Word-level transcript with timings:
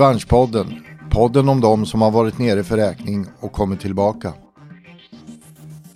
Revanschpodden. 0.00 0.66
Podden 1.10 1.48
om 1.48 1.60
dem 1.60 1.86
som 1.86 2.02
har 2.02 2.10
varit 2.10 2.38
nere 2.38 2.64
för 2.64 2.76
räkning 2.76 3.26
och 3.40 3.52
kommit 3.52 3.80
tillbaka. 3.80 4.32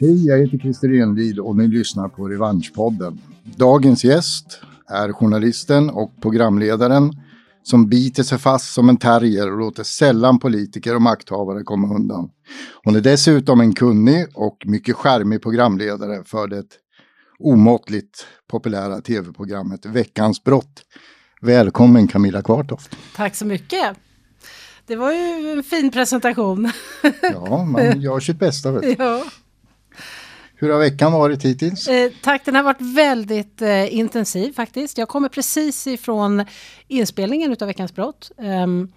Hej, 0.00 0.26
jag 0.26 0.38
heter 0.38 0.58
Christer 0.58 1.02
Enlid 1.02 1.38
och 1.38 1.56
ni 1.56 1.68
lyssnar 1.68 2.08
på 2.08 2.28
Revanschpodden. 2.28 3.20
Dagens 3.56 4.04
gäst 4.04 4.60
är 4.88 5.12
journalisten 5.12 5.90
och 5.90 6.12
programledaren 6.22 7.12
som 7.62 7.88
biter 7.88 8.22
sig 8.22 8.38
fast 8.38 8.74
som 8.74 8.88
en 8.88 8.96
terrier 8.96 9.52
och 9.52 9.58
låter 9.58 9.82
sällan 9.82 10.38
politiker 10.38 10.94
och 10.94 11.02
makthavare 11.02 11.62
komma 11.62 11.94
undan. 11.94 12.30
Hon 12.84 12.96
är 12.96 13.00
dessutom 13.00 13.60
en 13.60 13.74
kunnig 13.74 14.26
och 14.34 14.56
mycket 14.66 14.96
skärmig 14.96 15.42
programledare 15.42 16.24
för 16.24 16.48
det 16.48 16.66
omåttligt 17.38 18.26
populära 18.50 19.00
tv-programmet 19.00 19.86
Veckans 19.86 20.44
brott. 20.44 20.82
Välkommen 21.44 22.08
Camilla 22.08 22.42
Kvartoft. 22.42 22.96
Tack 23.16 23.34
så 23.34 23.46
mycket. 23.46 23.96
Det 24.86 24.96
var 24.96 25.12
ju 25.12 25.50
en 25.50 25.62
fin 25.62 25.90
presentation. 25.90 26.72
Ja, 27.22 27.64
man 27.64 28.00
gör 28.00 28.20
sitt 28.20 28.38
bästa. 28.38 28.70
Vet 28.70 28.98
ja. 28.98 29.24
Hur 30.54 30.70
har 30.70 30.78
veckan 30.78 31.12
varit 31.12 31.44
hittills? 31.44 31.88
Eh, 31.88 32.12
tack, 32.22 32.44
den 32.44 32.54
har 32.54 32.62
varit 32.62 32.80
väldigt 32.80 33.62
eh, 33.62 33.94
intensiv 33.94 34.52
faktiskt. 34.52 34.98
Jag 34.98 35.08
kommer 35.08 35.28
precis 35.28 35.86
ifrån 35.86 36.44
inspelningen 36.88 37.52
utav 37.52 37.68
Veckans 37.68 37.94
brott. 37.94 38.30
Ehm, 38.38 38.92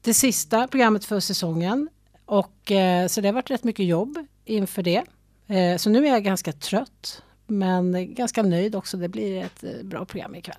det 0.00 0.14
sista 0.14 0.68
programmet 0.68 1.04
för 1.04 1.20
säsongen. 1.20 1.88
Och, 2.26 2.72
eh, 2.72 3.06
så 3.06 3.20
det 3.20 3.28
har 3.28 3.32
varit 3.32 3.50
rätt 3.50 3.64
mycket 3.64 3.86
jobb 3.86 4.18
inför 4.44 4.82
det. 4.82 5.02
Eh, 5.46 5.76
så 5.76 5.90
nu 5.90 6.06
är 6.06 6.12
jag 6.12 6.24
ganska 6.24 6.52
trött. 6.52 7.22
Men 7.46 8.14
ganska 8.14 8.42
nöjd 8.42 8.74
också. 8.74 8.96
Det 8.96 9.08
blir 9.08 9.44
ett 9.44 9.64
eh, 9.64 9.70
bra 9.82 10.04
program 10.04 10.34
ikväll. 10.34 10.56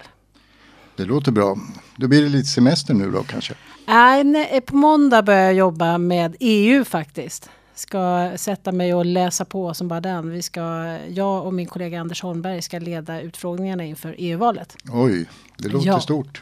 Det 0.95 1.05
låter 1.05 1.31
bra. 1.31 1.57
Då 1.95 2.07
blir 2.07 2.21
det 2.21 2.29
lite 2.29 2.47
semester 2.47 2.93
nu 2.93 3.11
då 3.11 3.23
kanske? 3.23 3.53
Nej, 3.87 4.23
nej, 4.23 4.61
på 4.61 4.75
måndag 4.75 5.21
börjar 5.21 5.41
jag 5.41 5.53
jobba 5.53 5.97
med 5.97 6.35
EU 6.39 6.83
faktiskt. 6.83 7.49
Ska 7.75 8.31
sätta 8.35 8.71
mig 8.71 8.93
och 8.93 9.05
läsa 9.05 9.45
på 9.45 9.73
som 9.73 9.87
bara 9.87 10.01
den. 10.01 10.29
Vi 10.29 10.41
ska, 10.41 10.61
jag 11.09 11.45
och 11.45 11.53
min 11.53 11.65
kollega 11.67 12.01
Anders 12.01 12.21
Holmberg 12.21 12.61
ska 12.61 12.79
leda 12.79 13.21
utfrågningarna 13.21 13.83
inför 13.85 14.15
EU-valet. 14.17 14.75
Oj, 14.93 15.25
det 15.57 15.69
låter 15.69 15.87
Ja. 15.87 15.99
stort. 15.99 16.41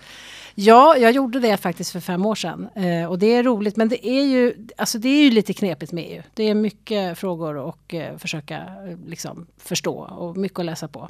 Ja, 0.55 0.97
jag 0.97 1.11
gjorde 1.11 1.39
det 1.39 1.57
faktiskt 1.57 1.91
för 1.91 1.99
fem 1.99 2.25
år 2.25 2.35
sedan. 2.35 2.67
Eh, 2.75 3.09
och 3.09 3.19
det 3.19 3.35
är 3.35 3.43
roligt, 3.43 3.75
men 3.77 3.89
det 3.89 4.07
är 4.07 4.23
ju, 4.23 4.67
alltså 4.77 4.97
det 4.97 5.09
är 5.09 5.23
ju 5.23 5.31
lite 5.31 5.53
knepigt 5.53 5.91
med 5.91 6.03
EU. 6.07 6.21
Det 6.33 6.43
är 6.43 6.55
mycket 6.55 7.17
frågor 7.17 7.55
och 7.57 7.93
eh, 7.93 8.17
försöka 8.17 8.57
eh, 8.57 8.97
liksom, 9.07 9.45
förstå 9.57 9.93
och 9.95 10.37
mycket 10.37 10.59
att 10.59 10.65
läsa 10.65 10.87
på. 10.87 11.09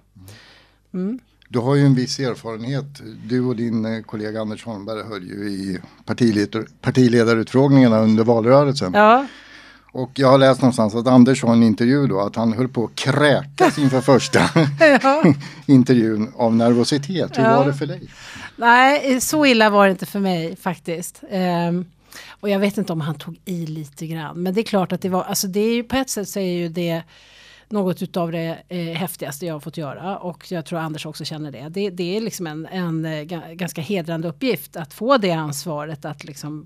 Mm. 0.93 1.19
Du 1.53 1.59
har 1.59 1.75
ju 1.75 1.85
en 1.85 1.95
viss 1.95 2.19
erfarenhet. 2.19 2.85
Du 3.25 3.41
och 3.41 3.55
din 3.55 3.85
eh, 3.85 4.01
kollega 4.01 4.41
Anders 4.41 4.65
Holmberg 4.65 5.03
höll 5.03 5.23
ju 5.23 5.49
i 5.49 5.79
partiledar, 6.05 6.65
partiledarutfrågningarna 6.81 7.99
under 7.99 8.23
valrörelsen. 8.23 8.93
Ja, 8.93 9.25
Och 9.91 10.11
jag 10.15 10.27
har 10.27 10.37
läst 10.37 10.61
någonstans 10.61 10.95
att 10.95 11.07
Anders 11.07 11.43
i 11.43 11.47
en 11.47 11.63
intervju 11.63 12.07
då 12.07 12.19
att 12.19 12.35
han 12.35 12.53
höll 12.53 12.67
på 12.67 12.85
att 12.85 12.95
kräkas 12.95 13.77
inför 13.77 14.01
första 14.11 14.39
ja. 15.03 15.23
intervjun 15.65 16.33
av 16.35 16.55
nervositet. 16.55 17.37
Hur 17.37 17.43
Ja. 17.43 17.57
var 17.57 17.65
det 17.65 17.73
för 17.73 17.85
dig? 17.85 18.01
Nej, 18.55 19.21
så 19.21 19.45
illa 19.45 19.69
var 19.69 19.85
det 19.85 19.91
inte 19.91 20.05
för 20.05 20.19
mig 20.19 20.55
faktiskt. 20.55 21.21
Ehm, 21.31 21.85
och 22.29 22.49
jag 22.49 22.59
vet 22.59 22.77
inte 22.77 22.93
om 22.93 23.01
han 23.01 23.15
tog 23.15 23.39
i 23.45 23.65
lite 23.65 24.07
grann. 24.07 24.43
Men 24.43 24.53
det 24.53 24.61
är 24.61 24.63
klart 24.63 24.91
att 24.91 25.01
det 25.01 25.09
var, 25.09 25.23
alltså 25.23 25.47
det 25.47 25.59
är 25.59 25.73
ju 25.75 25.83
på 25.83 25.95
ett 25.95 26.09
sätt 26.09 26.29
så 26.29 26.39
är 26.39 26.53
ju 26.53 26.69
det 26.69 27.03
något 27.69 28.01
utav 28.01 28.31
det 28.31 28.57
eh, 28.69 28.79
häftigaste 28.79 29.45
jag 29.45 29.53
har 29.53 29.59
fått 29.59 29.77
göra. 29.77 30.17
Och 30.17 30.51
jag 30.51 30.65
tror 30.65 30.79
Anders 30.79 31.05
också 31.05 31.25
känner 31.25 31.51
det. 31.51 31.69
Det, 31.69 31.89
det 31.89 32.17
är 32.17 32.21
liksom 32.21 32.47
en, 32.47 32.65
en 32.65 33.05
eh, 33.05 33.23
ganska 33.53 33.81
hedrande 33.81 34.27
uppgift 34.27 34.75
att 34.75 34.93
få 34.93 35.17
det 35.17 35.31
ansvaret 35.31 36.05
att 36.05 36.23
liksom 36.23 36.65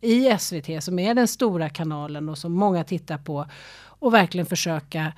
i 0.00 0.36
SVT 0.38 0.84
som 0.84 0.98
är 0.98 1.14
den 1.14 1.28
stora 1.28 1.68
kanalen 1.68 2.28
och 2.28 2.38
som 2.38 2.52
många 2.52 2.84
tittar 2.84 3.18
på 3.18 3.46
och 3.98 4.14
verkligen 4.14 4.46
försöka 4.46 5.12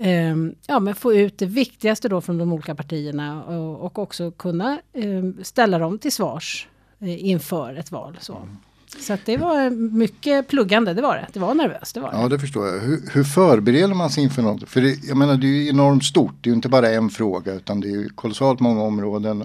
Um, 0.00 0.54
ja, 0.66 0.80
men 0.80 0.94
få 0.94 1.14
ut 1.14 1.38
det 1.38 1.46
viktigaste 1.46 2.08
då 2.08 2.20
från 2.20 2.38
de 2.38 2.52
olika 2.52 2.74
partierna 2.74 3.44
och, 3.44 3.80
och 3.80 3.98
också 3.98 4.30
kunna 4.30 4.80
um, 4.92 5.44
ställa 5.44 5.78
dem 5.78 5.98
till 5.98 6.12
svars 6.12 6.68
uh, 7.02 7.24
inför 7.26 7.74
ett 7.74 7.90
val. 7.90 8.18
Så, 8.20 8.36
mm 8.36 8.56
så 8.88 9.16
det 9.24 9.36
var 9.36 9.70
mycket 9.70 10.48
pluggande, 10.48 10.94
det 10.94 11.02
var 11.02 11.16
det. 11.16 11.26
Det 11.32 11.40
var 11.40 11.54
nervöst, 11.54 11.94
det 11.94 12.00
var 12.00 12.12
det. 12.12 12.18
Ja, 12.18 12.28
det 12.28 12.38
förstår 12.38 12.66
jag. 12.66 12.78
Hur, 12.78 13.10
hur 13.12 13.24
förbereder 13.24 13.94
man 13.94 14.10
sig 14.10 14.24
inför 14.24 14.42
något? 14.42 14.68
För 14.68 14.80
det, 14.80 15.04
jag 15.04 15.16
menar, 15.16 15.36
det 15.36 15.46
är 15.46 15.62
ju 15.62 15.68
enormt 15.68 16.04
stort. 16.04 16.34
Det 16.40 16.48
är 16.48 16.50
ju 16.50 16.56
inte 16.56 16.68
bara 16.68 16.90
en 16.90 17.10
fråga 17.10 17.54
utan 17.54 17.80
det 17.80 17.88
är 17.88 17.96
ju 17.96 18.08
kolossalt 18.08 18.60
många 18.60 18.82
områden. 18.82 19.44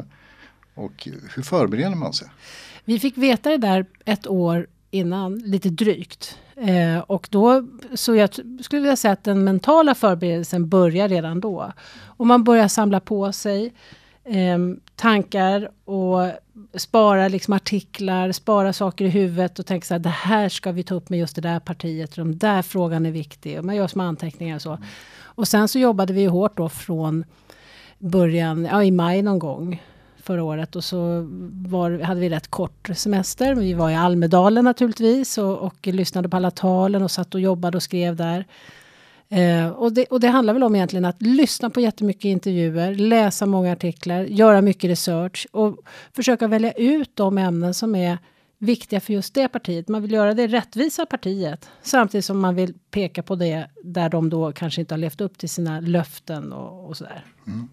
Och 0.76 1.08
hur 1.36 1.44
förbereder 1.44 1.96
man 1.96 2.14
sig? 2.14 2.28
Vi 2.86 3.00
fick 3.00 3.18
veta 3.18 3.50
det 3.50 3.58
där 3.58 3.86
ett 4.06 4.28
år 4.28 4.68
innan, 4.92 5.40
lite 5.40 5.70
drygt. 5.70 6.38
Eh, 6.56 7.00
och 7.00 7.28
då, 7.32 7.68
så 7.94 8.16
jag 8.16 8.30
skulle 8.62 8.82
vilja 8.82 8.96
säga 8.96 9.12
att 9.12 9.24
den 9.24 9.44
mentala 9.44 9.96
förberedelsen 9.96 10.70
börjar 10.70 11.10
redan 11.10 11.40
då. 11.40 11.72
Och 12.06 12.28
man 12.28 12.44
börjar 12.44 12.68
samla 12.68 13.00
på 13.00 13.32
sig 13.32 13.74
eh, 14.24 14.58
tankar 14.96 15.70
och 15.86 16.32
spara 16.74 17.28
liksom 17.28 17.54
artiklar, 17.54 18.32
spara 18.32 18.74
saker 18.74 19.06
i 19.06 19.10
huvudet 19.10 19.60
och 19.60 19.66
tänka 19.66 19.86
så 19.86 19.94
här, 19.94 20.00
det 20.00 20.10
här 20.10 20.50
ska 20.50 20.72
vi 20.72 20.84
ta 20.84 20.96
upp 20.96 21.10
med 21.10 21.20
just 21.20 21.36
det 21.36 21.42
där 21.42 21.60
partiet, 21.60 22.16
den 22.16 22.38
där 22.38 22.62
frågan 22.62 23.06
är 23.06 23.12
viktig. 23.12 23.64
Man 23.64 23.76
gör 23.76 23.88
små 23.88 24.04
anteckningar 24.04 24.56
och 24.56 24.62
så. 24.62 24.78
Och 25.22 25.48
sen 25.48 25.68
så 25.68 25.80
jobbade 25.80 26.14
vi 26.14 26.26
hårt 26.26 26.58
då 26.58 26.70
från 26.70 27.26
början, 28.00 28.66
ja 28.66 28.84
i 28.84 28.92
maj 28.92 29.22
någon 29.22 29.40
gång 29.40 29.82
förra 30.24 30.44
året 30.44 30.76
och 30.76 30.84
så 30.84 31.28
var, 31.52 32.00
hade 32.00 32.20
vi 32.20 32.30
rätt 32.30 32.48
kort 32.48 32.90
semester. 32.96 33.56
Vi 33.56 33.74
var 33.74 33.90
i 33.90 33.96
Almedalen 33.96 34.66
naturligtvis 34.66 35.38
och, 35.38 35.58
och 35.58 35.88
lyssnade 35.88 36.30
på 36.30 36.38
alla 36.38 36.52
talen 36.52 37.04
och 37.04 37.12
satt 37.12 37.36
och 37.36 37.42
jobbade 37.42 37.78
och 37.78 37.84
skrev 37.84 38.16
där. 38.16 38.46
Eh, 39.34 39.68
och, 39.70 39.94
det, 39.94 40.06
och 40.06 40.20
det 40.20 40.28
handlar 40.28 40.54
väl 40.54 40.64
om 40.64 40.76
egentligen 40.76 41.06
att 41.06 41.22
lyssna 41.22 41.70
på 41.70 41.82
jättemycket 41.82 42.26
intervjuer, 42.26 42.96
läsa 42.96 43.46
många 43.46 43.72
artiklar, 43.72 44.24
göra 44.24 44.62
mycket 44.62 44.90
research 44.90 45.48
och 45.52 45.78
försöka 46.16 46.48
välja 46.48 46.72
ut 46.72 47.16
de 47.16 47.38
ämnen 47.38 47.74
som 47.74 47.96
är 47.96 48.18
viktiga 48.58 49.00
för 49.00 49.14
just 49.14 49.34
det 49.34 49.48
partiet. 49.48 49.88
Man 49.88 50.02
vill 50.02 50.12
göra 50.12 50.34
det 50.34 50.48
rättvisa 50.48 51.06
partiet 51.06 51.70
samtidigt 51.82 52.26
som 52.26 52.40
man 52.40 52.56
vill 52.56 52.74
peka 52.92 53.24
på 53.24 53.36
det 53.36 53.68
där 53.84 54.10
de 54.10 54.30
då 54.30 54.52
kanske 54.52 54.82
inte 54.82 54.94
har 54.94 55.00
levt 55.00 55.22
upp 55.22 55.38
till 55.38 55.50
sina 55.50 55.80
löften 55.80 56.54
och, 56.54 56.90
och 56.90 56.98
sådär. 56.98 57.26
Mm. 57.48 57.70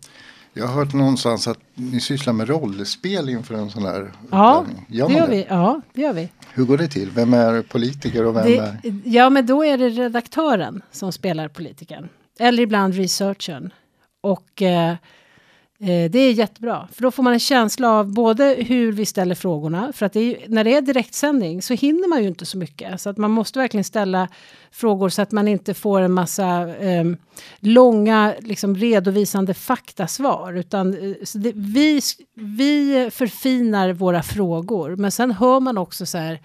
Jag 0.54 0.66
har 0.66 0.74
hört 0.74 0.94
någonstans 0.94 1.48
att 1.48 1.58
ni 1.74 2.00
sysslar 2.00 2.32
med 2.32 2.48
rollspel 2.48 3.28
inför 3.28 3.54
en 3.54 3.70
sån 3.70 3.82
här 3.84 4.12
Ja. 4.30 4.66
Gör 4.88 5.08
det 5.08 5.14
gör 5.14 5.28
vi. 5.28 5.46
Ja, 5.48 5.80
det 5.92 6.00
gör 6.00 6.12
vi. 6.12 6.28
Hur 6.52 6.64
går 6.64 6.78
det 6.78 6.88
till? 6.88 7.10
Vem 7.10 7.34
är 7.34 7.62
politiker 7.62 8.26
och 8.26 8.36
vem 8.36 8.44
Det, 8.46 8.56
är... 8.56 8.78
ja, 9.04 9.30
men 9.30 9.46
då 9.46 9.64
är 9.64 9.78
det 9.78 9.88
redaktören 9.88 10.82
som 10.90 11.12
spelar 11.12 11.48
politikern. 11.48 12.08
Eller 12.38 12.62
ibland 12.62 12.94
researchern. 12.94 13.70
Och 14.20 14.62
eh, 14.62 14.94
eh, 15.80 16.10
det 16.10 16.18
är 16.18 16.32
jättebra. 16.32 16.88
För 16.92 17.02
då 17.02 17.10
får 17.10 17.22
man 17.22 17.32
en 17.32 17.40
känsla 17.40 17.90
av 17.90 18.12
både 18.12 18.56
hur 18.58 18.92
vi 18.92 19.06
ställer 19.06 19.34
frågorna. 19.34 19.92
För 19.92 20.06
att 20.06 20.12
det 20.12 20.20
är, 20.20 20.48
när 20.48 20.64
det 20.64 20.74
är 20.74 20.80
direktsändning 20.80 21.62
så 21.62 21.74
hinner 21.74 22.08
man 22.08 22.22
ju 22.22 22.28
inte 22.28 22.46
så 22.46 22.58
mycket. 22.58 23.00
Så 23.00 23.10
att 23.10 23.16
man 23.16 23.30
måste 23.30 23.58
verkligen 23.58 23.84
ställa 23.84 24.28
frågor 24.70 25.08
så 25.08 25.22
att 25.22 25.32
man 25.32 25.48
inte 25.48 25.74
får 25.74 26.00
en 26.00 26.12
massa 26.12 26.76
eh, 26.76 27.04
långa 27.60 28.34
liksom, 28.40 28.76
redovisande 28.76 29.54
faktasvar. 29.54 30.52
Utan 30.52 30.94
eh, 30.94 31.14
så 31.24 31.38
det, 31.38 31.52
vi, 31.54 32.00
vi 32.34 33.08
förfinar 33.12 33.92
våra 33.92 34.22
frågor. 34.22 34.96
Men 34.96 35.10
sen 35.10 35.30
hör 35.30 35.60
man 35.60 35.78
också 35.78 36.06
så 36.06 36.18
här 36.18 36.40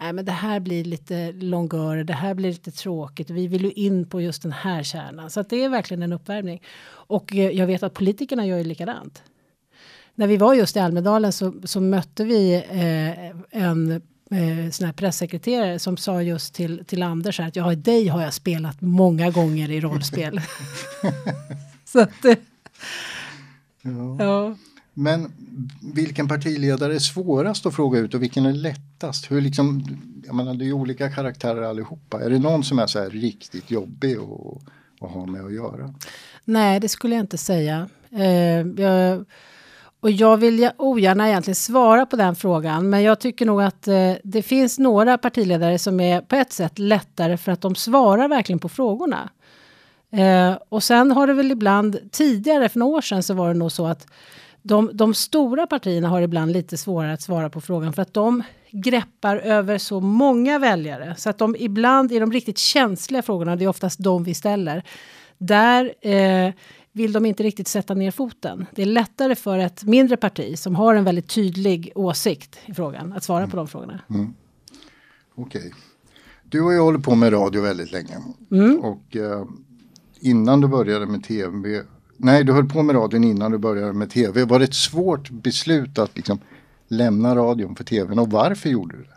Nej, 0.00 0.12
men 0.12 0.24
det 0.24 0.32
här 0.32 0.60
blir 0.60 0.84
lite 0.84 1.32
longör, 1.32 2.04
det 2.04 2.12
här 2.12 2.34
blir 2.34 2.50
lite 2.50 2.70
tråkigt. 2.70 3.30
Vi 3.30 3.46
vill 3.46 3.64
ju 3.64 3.72
in 3.72 4.06
på 4.06 4.20
just 4.20 4.42
den 4.42 4.52
här 4.52 4.82
kärnan. 4.82 5.30
Så 5.30 5.40
att 5.40 5.50
det 5.50 5.64
är 5.64 5.68
verkligen 5.68 6.02
en 6.02 6.12
uppvärmning. 6.12 6.62
Och 6.88 7.36
eh, 7.36 7.50
jag 7.50 7.66
vet 7.66 7.82
att 7.82 7.94
politikerna 7.94 8.46
gör 8.46 8.58
ju 8.58 8.64
likadant. 8.64 9.22
När 10.14 10.26
vi 10.26 10.36
var 10.36 10.54
just 10.54 10.76
i 10.76 10.78
Almedalen 10.78 11.32
så, 11.32 11.54
så 11.64 11.80
mötte 11.80 12.24
vi 12.24 12.54
eh, 12.54 13.60
en 13.62 13.92
eh, 14.30 14.70
sån 14.70 14.86
här 14.86 14.92
pressekreterare 14.92 15.78
som 15.78 15.96
sa 15.96 16.22
just 16.22 16.54
till, 16.54 16.84
till 16.84 17.02
Anders 17.02 17.38
här 17.38 17.48
att 17.48 17.56
ja, 17.56 17.74
dig 17.74 18.08
har 18.08 18.22
jag 18.22 18.34
spelat 18.34 18.80
många 18.80 19.30
gånger 19.30 19.70
i 19.70 19.80
rollspel. 19.80 20.40
så 21.84 22.00
att, 22.00 22.24
eh, 22.24 22.36
ja. 24.18 24.56
Men 24.94 25.32
vilken 25.94 26.28
partiledare 26.28 26.94
är 26.94 26.98
svårast 26.98 27.66
att 27.66 27.74
fråga 27.74 27.98
ut 27.98 28.14
och 28.14 28.22
vilken 28.22 28.46
är 28.46 28.52
lättast? 28.52 29.30
Hur 29.30 29.40
liksom, 29.40 29.84
jag 30.26 30.34
menar, 30.34 30.54
det 30.54 30.64
är 30.64 30.66
ju 30.66 30.72
olika 30.72 31.10
karaktärer 31.10 31.62
allihopa. 31.62 32.20
Är 32.20 32.30
det 32.30 32.38
någon 32.38 32.64
som 32.64 32.78
är 32.78 32.86
så 32.86 32.98
här 32.98 33.10
riktigt 33.10 33.70
jobbig 33.70 34.16
att, 34.16 34.62
att 35.00 35.10
ha 35.10 35.26
med 35.26 35.44
att 35.44 35.52
göra? 35.52 35.94
Nej, 36.44 36.80
det 36.80 36.88
skulle 36.88 37.14
jag 37.14 37.22
inte 37.22 37.38
säga. 37.38 37.88
Eh, 38.10 38.82
jag, 38.84 39.24
och 40.00 40.10
jag 40.10 40.36
vill 40.36 40.70
ogärna 40.76 41.28
egentligen 41.28 41.54
svara 41.54 42.06
på 42.06 42.16
den 42.16 42.36
frågan, 42.36 42.90
men 42.90 43.02
jag 43.02 43.20
tycker 43.20 43.46
nog 43.46 43.62
att 43.62 43.88
eh, 43.88 44.12
det 44.24 44.42
finns 44.42 44.78
några 44.78 45.18
partiledare 45.18 45.78
som 45.78 46.00
är 46.00 46.20
på 46.20 46.36
ett 46.36 46.52
sätt 46.52 46.78
lättare 46.78 47.36
för 47.36 47.52
att 47.52 47.60
de 47.60 47.74
svarar 47.74 48.28
verkligen 48.28 48.58
på 48.58 48.68
frågorna. 48.68 49.30
Eh, 50.12 50.58
och 50.68 50.82
sen 50.82 51.10
har 51.12 51.26
det 51.26 51.32
väl 51.32 51.50
ibland 51.50 51.98
tidigare, 52.12 52.68
för 52.68 52.78
några 52.78 52.96
år 52.96 53.00
sedan, 53.00 53.22
så 53.22 53.34
var 53.34 53.48
det 53.48 53.58
nog 53.58 53.72
så 53.72 53.86
att 53.86 54.06
de, 54.62 54.90
de 54.92 55.14
stora 55.14 55.66
partierna 55.66 56.08
har 56.08 56.22
ibland 56.22 56.52
lite 56.52 56.76
svårare 56.76 57.12
att 57.12 57.22
svara 57.22 57.50
på 57.50 57.60
frågan 57.60 57.92
för 57.92 58.02
att 58.02 58.14
de 58.14 58.42
greppar 58.70 59.36
över 59.36 59.78
så 59.78 60.00
många 60.00 60.58
väljare 60.58 61.14
så 61.18 61.30
att 61.30 61.38
de 61.38 61.56
ibland 61.58 62.12
i 62.12 62.18
de 62.18 62.32
riktigt 62.32 62.58
känsliga 62.58 63.22
frågorna, 63.22 63.56
det 63.56 63.64
är 63.64 63.68
oftast 63.68 63.98
de 63.98 64.24
vi 64.24 64.34
ställer, 64.34 64.84
där 65.38 65.94
eh, 66.00 66.52
vill 66.92 67.12
de 67.12 67.26
inte 67.26 67.42
riktigt 67.42 67.68
sätta 67.68 67.94
ner 67.94 68.10
foten. 68.10 68.66
Det 68.74 68.82
är 68.82 68.86
lättare 68.86 69.34
för 69.34 69.58
ett 69.58 69.84
mindre 69.84 70.16
parti 70.16 70.58
som 70.58 70.74
har 70.74 70.94
en 70.94 71.04
väldigt 71.04 71.28
tydlig 71.28 71.92
åsikt 71.94 72.58
i 72.66 72.74
frågan 72.74 73.12
att 73.12 73.24
svara 73.24 73.38
mm. 73.38 73.50
på 73.50 73.56
de 73.56 73.68
frågorna. 73.68 74.00
Mm. 74.10 74.34
Okej. 75.34 75.60
Okay. 75.60 75.70
Du 76.44 76.62
har 76.62 76.72
ju 76.72 76.78
hållit 76.78 77.04
på 77.04 77.14
med 77.14 77.32
radio 77.32 77.62
väldigt 77.62 77.92
länge. 77.92 78.16
Mm. 78.50 78.80
Och 78.80 79.16
eh, 79.16 79.44
innan 80.20 80.60
du 80.60 80.68
började 80.68 81.06
med 81.06 81.24
tv, 81.24 81.82
nej 82.22 82.44
du 82.44 82.52
höll 82.52 82.68
på 82.68 82.82
med 82.82 82.96
radion 82.96 83.24
innan 83.24 83.52
du 83.52 83.58
började 83.58 83.92
med 83.92 84.10
tv. 84.10 84.44
Var 84.44 84.58
det 84.58 84.64
ett 84.64 84.74
svårt 84.74 85.30
beslut 85.30 85.98
att 85.98 86.16
liksom 86.16 86.38
lämna 86.88 87.36
radion 87.36 87.76
för 87.76 87.84
tvn 87.84 88.18
och 88.18 88.30
varför 88.30 88.68
gjorde 88.68 88.96
du 88.96 89.02
det? 89.02 89.10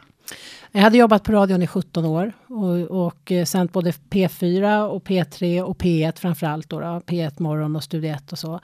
Jag 0.71 0.81
hade 0.81 0.97
jobbat 0.97 1.23
på 1.23 1.31
radion 1.31 1.61
i 1.61 1.67
17 1.67 2.05
år 2.05 2.33
och, 2.47 3.05
och 3.05 3.31
eh, 3.31 3.45
sänt 3.45 3.73
både 3.73 3.91
P4 3.91 4.88
och 4.88 5.03
P3 5.03 5.61
och 5.61 5.77
P1 5.77 6.19
framförallt 6.19 6.69
då, 6.69 6.79
då 6.79 6.85
P1 6.85 7.41
Morgon 7.41 7.75
och 7.75 7.83
Studio 7.83 8.11
1 8.11 8.31
och 8.31 8.39
så. 8.39 8.59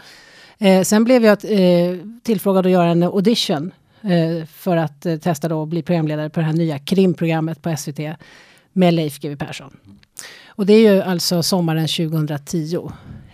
Eh, 0.58 0.84
sen 0.84 1.04
blev 1.04 1.26
jag 1.26 1.38
eh, 1.44 1.98
tillfrågad 2.24 2.66
att 2.66 2.72
göra 2.72 2.90
en 2.90 3.04
audition 3.04 3.72
eh, 4.02 4.46
för 4.46 4.78
att 4.78 5.06
eh, 5.06 5.18
testa 5.18 5.48
då 5.48 5.64
att 5.64 5.70
bli 5.70 5.82
programledare 5.82 6.30
på 6.30 6.40
det 6.40 6.46
här 6.46 6.54
nya 6.54 6.80
krimprogrammet 6.80 7.62
på 7.62 7.76
SVT 7.78 8.00
med 8.74 8.94
Leif 8.94 9.20
GW 9.20 9.36
Persson. 9.36 9.78
Och 10.48 10.66
det 10.66 10.74
är 10.74 10.94
ju 10.94 11.02
alltså 11.02 11.44
sommaren 11.44 11.88
2010. 11.88 12.90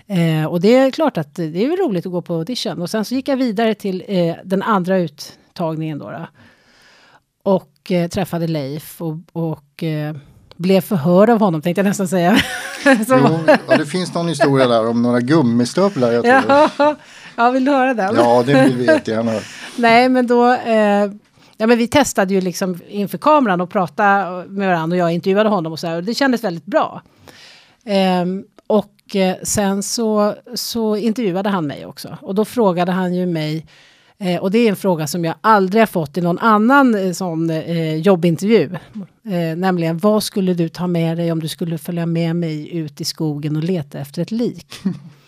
Eh, 0.07 0.45
och 0.45 0.61
det 0.61 0.75
är 0.75 0.91
klart 0.91 1.17
att 1.17 1.35
det 1.35 1.65
är 1.65 1.87
roligt 1.87 2.05
att 2.05 2.11
gå 2.11 2.21
på 2.21 2.33
audition. 2.33 2.81
Och 2.81 2.89
sen 2.89 3.05
så 3.05 3.15
gick 3.15 3.27
jag 3.27 3.37
vidare 3.37 3.75
till 3.75 4.03
eh, 4.07 4.35
den 4.43 4.61
andra 4.61 4.97
uttagningen 4.97 5.99
då. 5.99 6.11
då. 6.11 6.27
Och 7.43 7.91
eh, 7.91 8.07
träffade 8.09 8.47
Leif 8.47 9.01
och, 9.01 9.17
och 9.31 9.83
eh, 9.83 10.15
blev 10.55 10.81
förhörd 10.81 11.29
av 11.29 11.39
honom 11.39 11.61
tänkte 11.61 11.79
jag 11.79 11.87
nästan 11.87 12.07
säga. 12.07 12.37
jo, 12.85 13.39
ja, 13.67 13.77
det 13.77 13.85
finns 13.85 14.13
någon 14.13 14.27
historia 14.27 14.67
där 14.67 14.87
om 14.87 15.01
några 15.01 15.19
gummistövlar. 15.19 16.11
Jag 16.11 16.23
tror. 16.23 16.69
Ja, 16.77 16.95
ja, 17.35 17.51
vill 17.51 17.65
du 17.65 17.71
höra 17.71 17.93
den? 17.93 18.15
Ja, 18.15 18.43
det 18.45 18.63
vill 18.63 18.75
vi 18.75 18.85
jättegärna 18.85 19.31
höra. 19.31 19.41
Nej, 19.77 20.09
men 20.09 20.27
då 20.27 20.53
eh, 20.53 21.11
Ja, 21.57 21.67
men 21.67 21.77
vi 21.77 21.87
testade 21.87 22.33
ju 22.33 22.41
liksom 22.41 22.79
inför 22.87 23.17
kameran 23.17 23.61
och 23.61 23.69
prata 23.69 24.03
med 24.47 24.67
varandra 24.67 24.95
och 24.95 24.99
jag 24.99 25.11
intervjuade 25.11 25.49
honom 25.49 25.71
och 25.71 25.79
så 25.79 25.87
här, 25.87 25.95
och 25.95 26.03
det 26.03 26.13
kändes 26.13 26.43
väldigt 26.43 26.65
bra. 26.65 27.01
Um, 28.21 28.45
och 28.67 28.94
eh, 29.13 29.35
sen 29.43 29.83
så, 29.83 30.35
så 30.53 30.95
intervjuade 30.95 31.49
han 31.49 31.67
mig 31.67 31.85
också 31.85 32.17
och 32.21 32.35
då 32.35 32.45
frågade 32.45 32.91
han 32.91 33.15
ju 33.15 33.25
mig 33.25 33.65
eh, 34.17 34.41
och 34.41 34.51
det 34.51 34.59
är 34.59 34.69
en 34.69 34.75
fråga 34.75 35.07
som 35.07 35.25
jag 35.25 35.35
aldrig 35.41 35.81
har 35.81 35.87
fått 35.87 36.17
i 36.17 36.21
någon 36.21 36.39
annan 36.39 36.95
eh, 36.95 37.11
sån 37.11 37.49
eh, 37.49 37.95
jobbintervju. 37.95 38.69
Eh, 39.23 39.57
nämligen 39.57 39.97
vad 39.97 40.23
skulle 40.23 40.53
du 40.53 40.69
ta 40.69 40.87
med 40.87 41.17
dig 41.17 41.31
om 41.31 41.39
du 41.39 41.47
skulle 41.47 41.77
följa 41.77 42.05
med 42.05 42.35
mig 42.35 42.77
ut 42.77 43.01
i 43.01 43.05
skogen 43.05 43.55
och 43.55 43.63
leta 43.63 43.99
efter 43.99 44.21
ett 44.21 44.31
lik? 44.31 44.67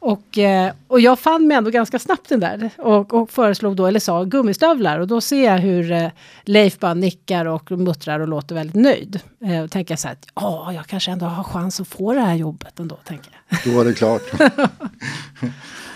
Och, 0.00 0.38
eh, 0.38 0.72
och 0.88 1.00
jag 1.00 1.18
fann 1.18 1.46
mig 1.46 1.56
ändå 1.56 1.70
ganska 1.70 1.98
snabbt 1.98 2.28
den 2.28 2.40
där 2.40 2.70
och, 2.78 3.14
och 3.14 3.30
föreslog 3.30 3.76
då, 3.76 3.86
eller 3.86 4.00
sa 4.00 4.24
gummistövlar 4.24 4.98
och 4.98 5.06
då 5.06 5.20
ser 5.20 5.44
jag 5.44 5.58
hur 5.58 5.92
eh, 5.92 6.08
Leif 6.44 6.78
bara 6.78 6.94
nickar 6.94 7.46
och 7.46 7.70
muttrar 7.70 8.20
och 8.20 8.28
låter 8.28 8.54
väldigt 8.54 8.76
nöjd. 8.76 9.20
Eh, 9.40 9.60
och 9.62 9.70
tänker 9.70 9.96
så 9.96 10.08
här 10.08 10.14
att 10.14 10.26
ja, 10.34 10.72
jag 10.72 10.86
kanske 10.86 11.10
ändå 11.10 11.26
har 11.26 11.44
chans 11.44 11.80
att 11.80 11.88
få 11.88 12.12
det 12.12 12.20
här 12.20 12.34
jobbet 12.34 12.78
ändå, 12.78 12.96
tänker 13.04 13.30
jag. 13.48 13.60
Då 13.64 13.78
var 13.78 13.84
det 13.84 13.94
klart. 13.94 14.22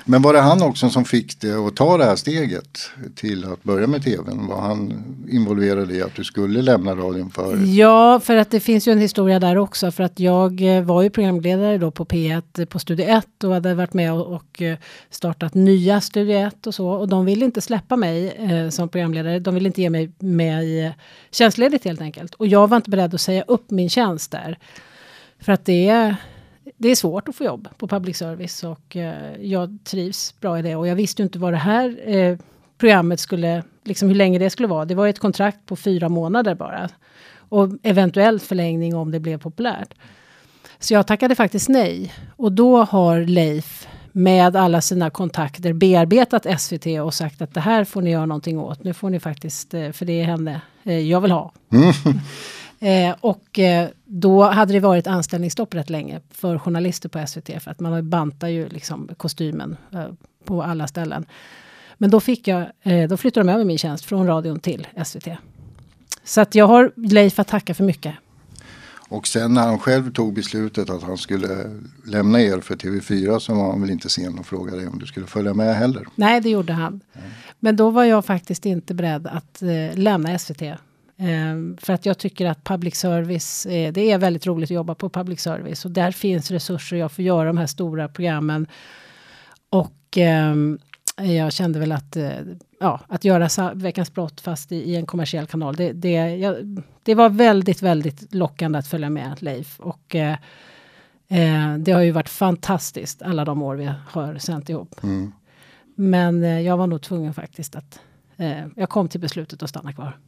Men 0.04 0.22
var 0.22 0.32
det 0.32 0.40
han 0.40 0.62
också 0.62 0.90
som 0.90 1.04
fick 1.04 1.40
dig 1.40 1.52
att 1.52 1.76
ta 1.76 1.96
det 1.96 2.04
här 2.04 2.16
steget 2.16 2.78
till 3.14 3.44
att 3.44 3.62
börja 3.62 3.86
med 3.86 4.04
tvn? 4.04 4.46
Var 4.46 4.60
han 4.60 5.04
involverad 5.28 5.92
i 5.92 6.02
att 6.02 6.14
du 6.14 6.24
skulle 6.24 6.62
lämna 6.62 6.94
radion 6.94 7.30
för? 7.30 7.58
Ja, 7.64 8.20
för 8.20 8.36
att 8.36 8.50
det 8.50 8.60
finns 8.60 8.88
ju 8.88 8.92
en 8.92 8.98
historia 8.98 9.40
där 9.40 9.58
också. 9.58 9.90
För 9.90 10.04
att 10.04 10.20
jag 10.20 10.60
var 10.84 11.02
ju 11.02 11.10
programledare 11.10 11.78
då 11.78 11.90
på 11.90 12.04
P1 12.04 12.42
eh, 12.58 12.64
på 12.64 12.78
Studio 12.78 13.06
1 13.06 13.44
och 13.44 13.54
hade 13.54 13.74
varit 13.74 13.94
med 13.94 14.01
och, 14.10 14.26
och 14.26 14.62
eh, 14.62 14.78
startat 15.10 15.54
nya 15.54 16.00
Studio 16.00 16.36
1 16.36 16.66
och 16.66 16.74
så. 16.74 16.88
Och 16.88 17.08
de 17.08 17.24
ville 17.24 17.44
inte 17.44 17.60
släppa 17.60 17.96
mig 17.96 18.28
eh, 18.28 18.68
som 18.68 18.88
programledare. 18.88 19.38
De 19.38 19.54
ville 19.54 19.68
inte 19.68 19.82
ge 19.82 19.90
mig 19.90 20.10
med 20.18 20.64
i 20.64 20.84
eh, 20.84 20.92
tjänstledigt 21.30 21.84
helt 21.84 22.00
enkelt. 22.00 22.34
Och 22.34 22.46
jag 22.46 22.68
var 22.68 22.76
inte 22.76 22.90
beredd 22.90 23.14
att 23.14 23.20
säga 23.20 23.44
upp 23.48 23.70
min 23.70 23.90
tjänst 23.90 24.30
där. 24.30 24.58
För 25.38 25.52
att 25.52 25.64
det 25.64 25.88
är 25.88 26.16
det 26.76 26.88
är 26.88 26.96
svårt 26.96 27.28
att 27.28 27.36
få 27.36 27.44
jobb 27.44 27.68
på 27.76 27.88
public 27.88 28.16
service 28.16 28.64
och 28.64 28.96
eh, 28.96 29.36
jag 29.40 29.78
trivs 29.84 30.40
bra 30.40 30.58
i 30.58 30.62
det. 30.62 30.76
Och 30.76 30.88
jag 30.88 30.96
visste 30.96 31.22
inte 31.22 31.38
vad 31.38 31.52
det 31.52 31.56
här 31.56 32.08
eh, 32.16 32.38
programmet 32.78 33.20
skulle, 33.20 33.62
liksom 33.84 34.08
hur 34.08 34.14
länge 34.14 34.38
det 34.38 34.50
skulle 34.50 34.68
vara. 34.68 34.84
Det 34.84 34.94
var 34.94 35.08
ett 35.08 35.18
kontrakt 35.18 35.66
på 35.66 35.76
fyra 35.76 36.08
månader 36.08 36.54
bara. 36.54 36.88
Och 37.36 37.68
eventuellt 37.82 38.42
förlängning 38.42 38.94
om 38.94 39.10
det 39.10 39.20
blev 39.20 39.38
populärt. 39.38 39.94
Så 40.78 40.94
jag 40.94 41.06
tackade 41.06 41.34
faktiskt 41.34 41.68
nej. 41.68 42.12
Och 42.36 42.52
då 42.52 42.84
har 42.84 43.20
Leif 43.20 43.88
med 44.12 44.56
alla 44.56 44.80
sina 44.80 45.10
kontakter 45.10 45.72
bearbetat 45.72 46.60
SVT 46.60 46.86
och 46.86 47.14
sagt 47.14 47.42
att 47.42 47.54
det 47.54 47.60
här 47.60 47.84
får 47.84 48.02
ni 48.02 48.10
göra 48.10 48.26
någonting 48.26 48.58
åt. 48.58 48.84
Nu 48.84 48.94
får 48.94 49.10
ni 49.10 49.20
faktiskt, 49.20 49.74
eh, 49.74 49.92
för 49.92 50.04
det 50.04 50.20
är 50.20 50.24
henne 50.24 50.60
eh, 50.84 50.98
jag 50.98 51.20
vill 51.20 51.30
ha. 51.30 51.52
Mm. 51.72 51.92
Eh, 52.84 53.14
och 53.20 53.58
då 54.04 54.42
hade 54.42 54.72
det 54.72 54.80
varit 54.80 55.06
anställningsstopp 55.06 55.74
rätt 55.74 55.90
länge 55.90 56.20
för 56.30 56.58
journalister 56.58 57.08
på 57.08 57.26
SVT 57.26 57.62
för 57.62 57.70
att 57.70 57.80
man 57.80 58.10
bantar 58.10 58.48
ju 58.48 58.68
liksom 58.68 59.08
kostymen 59.16 59.76
på 60.44 60.62
alla 60.62 60.86
ställen. 60.86 61.24
Men 61.98 62.10
då 62.10 62.20
fick 62.20 62.48
jag, 62.48 62.66
då 63.08 63.16
flyttade 63.16 63.46
de 63.46 63.52
över 63.52 63.64
min 63.64 63.78
tjänst 63.78 64.04
från 64.04 64.26
radion 64.26 64.60
till 64.60 64.86
SVT. 65.04 65.28
Så 66.24 66.40
att 66.40 66.54
jag 66.54 66.66
har 66.66 66.92
Leif 66.96 67.38
att 67.38 67.48
tacka 67.48 67.74
för 67.74 67.84
mycket. 67.84 68.14
Och 69.12 69.26
sen 69.26 69.54
när 69.54 69.62
han 69.62 69.78
själv 69.78 70.12
tog 70.12 70.34
beslutet 70.34 70.90
att 70.90 71.02
han 71.02 71.18
skulle 71.18 71.70
lämna 72.06 72.40
er 72.40 72.60
för 72.60 72.74
TV4 72.74 73.38
så 73.38 73.54
var 73.54 73.70
han 73.70 73.80
väl 73.80 73.90
inte 73.90 74.08
sen 74.08 74.38
och 74.38 74.46
frågade 74.46 74.76
dig 74.76 74.86
om 74.86 74.98
du 74.98 75.06
skulle 75.06 75.26
följa 75.26 75.54
med 75.54 75.76
heller. 75.76 76.06
Nej, 76.14 76.40
det 76.40 76.50
gjorde 76.50 76.72
han. 76.72 77.00
Mm. 77.12 77.30
Men 77.60 77.76
då 77.76 77.90
var 77.90 78.04
jag 78.04 78.24
faktiskt 78.24 78.66
inte 78.66 78.94
beredd 78.94 79.26
att 79.26 79.62
eh, 79.62 79.98
lämna 79.98 80.38
SVT 80.38 80.62
eh, 80.62 80.76
för 81.78 81.92
att 81.92 82.06
jag 82.06 82.18
tycker 82.18 82.46
att 82.46 82.64
public 82.64 82.96
service, 82.96 83.66
eh, 83.66 83.92
det 83.92 84.10
är 84.10 84.18
väldigt 84.18 84.46
roligt 84.46 84.66
att 84.66 84.74
jobba 84.74 84.94
på 84.94 85.10
public 85.10 85.40
service 85.40 85.84
och 85.84 85.90
där 85.90 86.10
finns 86.10 86.50
resurser 86.50 86.96
jag 86.96 87.12
får 87.12 87.24
göra 87.24 87.44
de 87.44 87.58
här 87.58 87.66
stora 87.66 88.08
programmen. 88.08 88.66
Och 89.70 90.16
ehm, 90.16 90.78
jag 91.26 91.52
kände 91.52 91.78
väl 91.78 91.92
att, 91.92 92.16
uh, 92.16 92.30
ja, 92.80 93.00
att 93.08 93.24
göra 93.24 93.74
Veckans 93.74 94.14
brott 94.14 94.40
fast 94.40 94.72
i, 94.72 94.76
i 94.76 94.96
en 94.96 95.06
kommersiell 95.06 95.46
kanal, 95.46 95.76
det, 95.76 95.92
det, 95.92 96.36
jag, 96.36 96.82
det, 97.02 97.14
var 97.14 97.28
väldigt, 97.28 97.82
väldigt 97.82 98.34
lockande 98.34 98.78
att 98.78 98.86
följa 98.86 99.10
med 99.10 99.42
Leif. 99.42 99.80
Och 99.80 100.14
uh, 100.14 100.32
uh, 101.38 101.78
det 101.78 101.92
har 101.92 102.00
ju 102.00 102.10
varit 102.10 102.28
fantastiskt 102.28 103.22
alla 103.22 103.44
de 103.44 103.62
år 103.62 103.76
vi 103.76 103.90
har 104.06 104.38
sänt 104.38 104.68
ihop. 104.68 105.02
Mm. 105.02 105.32
Men 105.94 106.64
jag 106.64 106.76
var 106.76 106.86
nog 106.86 107.02
tvungen 107.02 107.34
faktiskt 107.34 107.76
att, 107.76 108.00
jag 108.76 108.88
kom 108.88 109.08
till 109.08 109.20
beslutet 109.20 109.62
att 109.62 109.70
stanna 109.70 109.92
kvar. 109.92 110.18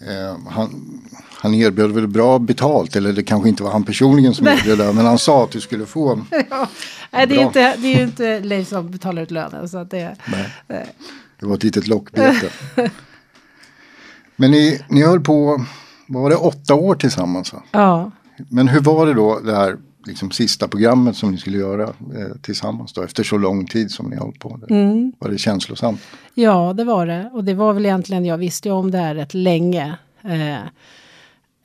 Eh, 0.00 0.38
han, 0.48 1.00
han 1.32 1.54
erbjöd 1.54 1.90
väl 1.90 2.08
bra 2.08 2.38
betalt, 2.38 2.96
eller 2.96 3.12
det 3.12 3.22
kanske 3.22 3.48
inte 3.48 3.62
var 3.62 3.70
han 3.70 3.84
personligen 3.84 4.34
som 4.34 4.46
erbjöd 4.46 4.78
det, 4.78 4.92
men 4.92 5.06
han 5.06 5.18
sa 5.18 5.44
att 5.44 5.50
du 5.50 5.60
skulle 5.60 5.86
få. 5.86 6.20
ja. 6.50 6.68
Nej, 7.10 7.26
det, 7.26 7.36
är 7.36 7.46
inte, 7.46 7.76
det 7.76 7.88
är 7.88 7.96
ju 7.96 8.02
inte 8.02 8.40
Leif 8.40 8.68
som 8.68 8.90
betalar 8.90 9.22
ut 9.22 9.30
lönen. 9.30 9.68
Så 9.68 9.84
det, 9.84 10.16
Nej. 10.66 10.86
det 11.40 11.46
var 11.46 11.54
ett 11.54 11.62
litet 11.62 11.86
lockbete. 11.86 12.50
men 14.36 14.50
ni, 14.50 14.80
ni 14.88 15.02
höll 15.02 15.20
på, 15.20 15.64
vad 16.06 16.22
var 16.22 16.30
det, 16.30 16.36
åtta 16.36 16.74
år 16.74 16.94
tillsammans? 16.94 17.52
Va? 17.52 17.62
Ja. 17.70 18.10
Men 18.48 18.68
hur 18.68 18.80
var 18.80 19.06
det 19.06 19.14
då, 19.14 19.40
det 19.40 19.56
här 19.56 19.76
liksom, 20.06 20.30
sista 20.30 20.68
programmet 20.68 21.16
som 21.16 21.30
ni 21.30 21.38
skulle 21.38 21.58
göra 21.58 21.82
eh, 21.82 22.36
tillsammans 22.42 22.92
då, 22.92 23.02
efter 23.02 23.24
så 23.24 23.38
lång 23.38 23.66
tid 23.66 23.90
som 23.90 24.10
ni 24.10 24.16
har 24.16 24.22
hållit 24.22 24.40
på? 24.40 24.60
Mm. 24.68 25.12
Var 25.18 25.30
det 25.30 25.38
känslosamt? 25.38 26.00
Ja, 26.34 26.72
det 26.72 26.84
var 26.84 27.06
det. 27.06 27.30
Och 27.32 27.44
det 27.44 27.54
var 27.54 27.72
väl 27.72 27.86
egentligen, 27.86 28.24
jag 28.24 28.38
visste 28.38 28.68
ju 28.68 28.74
om 28.74 28.90
det 28.90 28.98
här 28.98 29.14
rätt 29.14 29.34
länge. 29.34 29.96
Eh, 30.22 30.56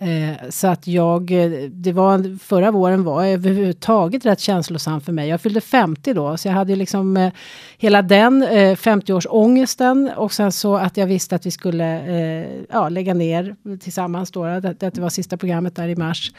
eh, 0.10 0.50
så 0.50 0.67
att 0.67 0.88
jag, 0.88 1.31
det 1.71 1.93
var, 1.93 2.38
förra 2.39 2.71
våren 2.71 3.03
var 3.03 3.25
överhuvudtaget 3.25 4.25
rätt 4.25 4.39
känslosam 4.39 5.01
för 5.01 5.12
mig. 5.12 5.29
Jag 5.29 5.41
fyllde 5.41 5.62
50 5.62 6.13
då, 6.13 6.38
så 6.38 6.48
jag 6.48 6.53
hade 6.53 6.71
ju 6.71 6.75
liksom 6.75 7.17
eh, 7.17 7.33
hela 7.77 8.01
den 8.01 8.43
eh, 8.43 8.75
50-årsångesten 8.75 10.13
och 10.15 10.33
sen 10.33 10.51
så 10.51 10.75
att 10.75 10.98
jag 10.98 11.07
visste 11.07 11.36
att 11.36 11.45
vi 11.45 11.51
skulle 11.51 12.01
eh, 12.01 12.48
ja, 12.69 12.89
lägga 12.89 13.13
ner 13.13 13.55
tillsammans 13.79 14.31
då, 14.31 14.43
att, 14.43 14.65
att 14.65 14.79
det 14.79 15.01
var 15.01 15.10
sista 15.10 15.38
programmet 15.38 15.75
där 15.75 15.88
i 15.88 15.95
mars. 15.95 16.31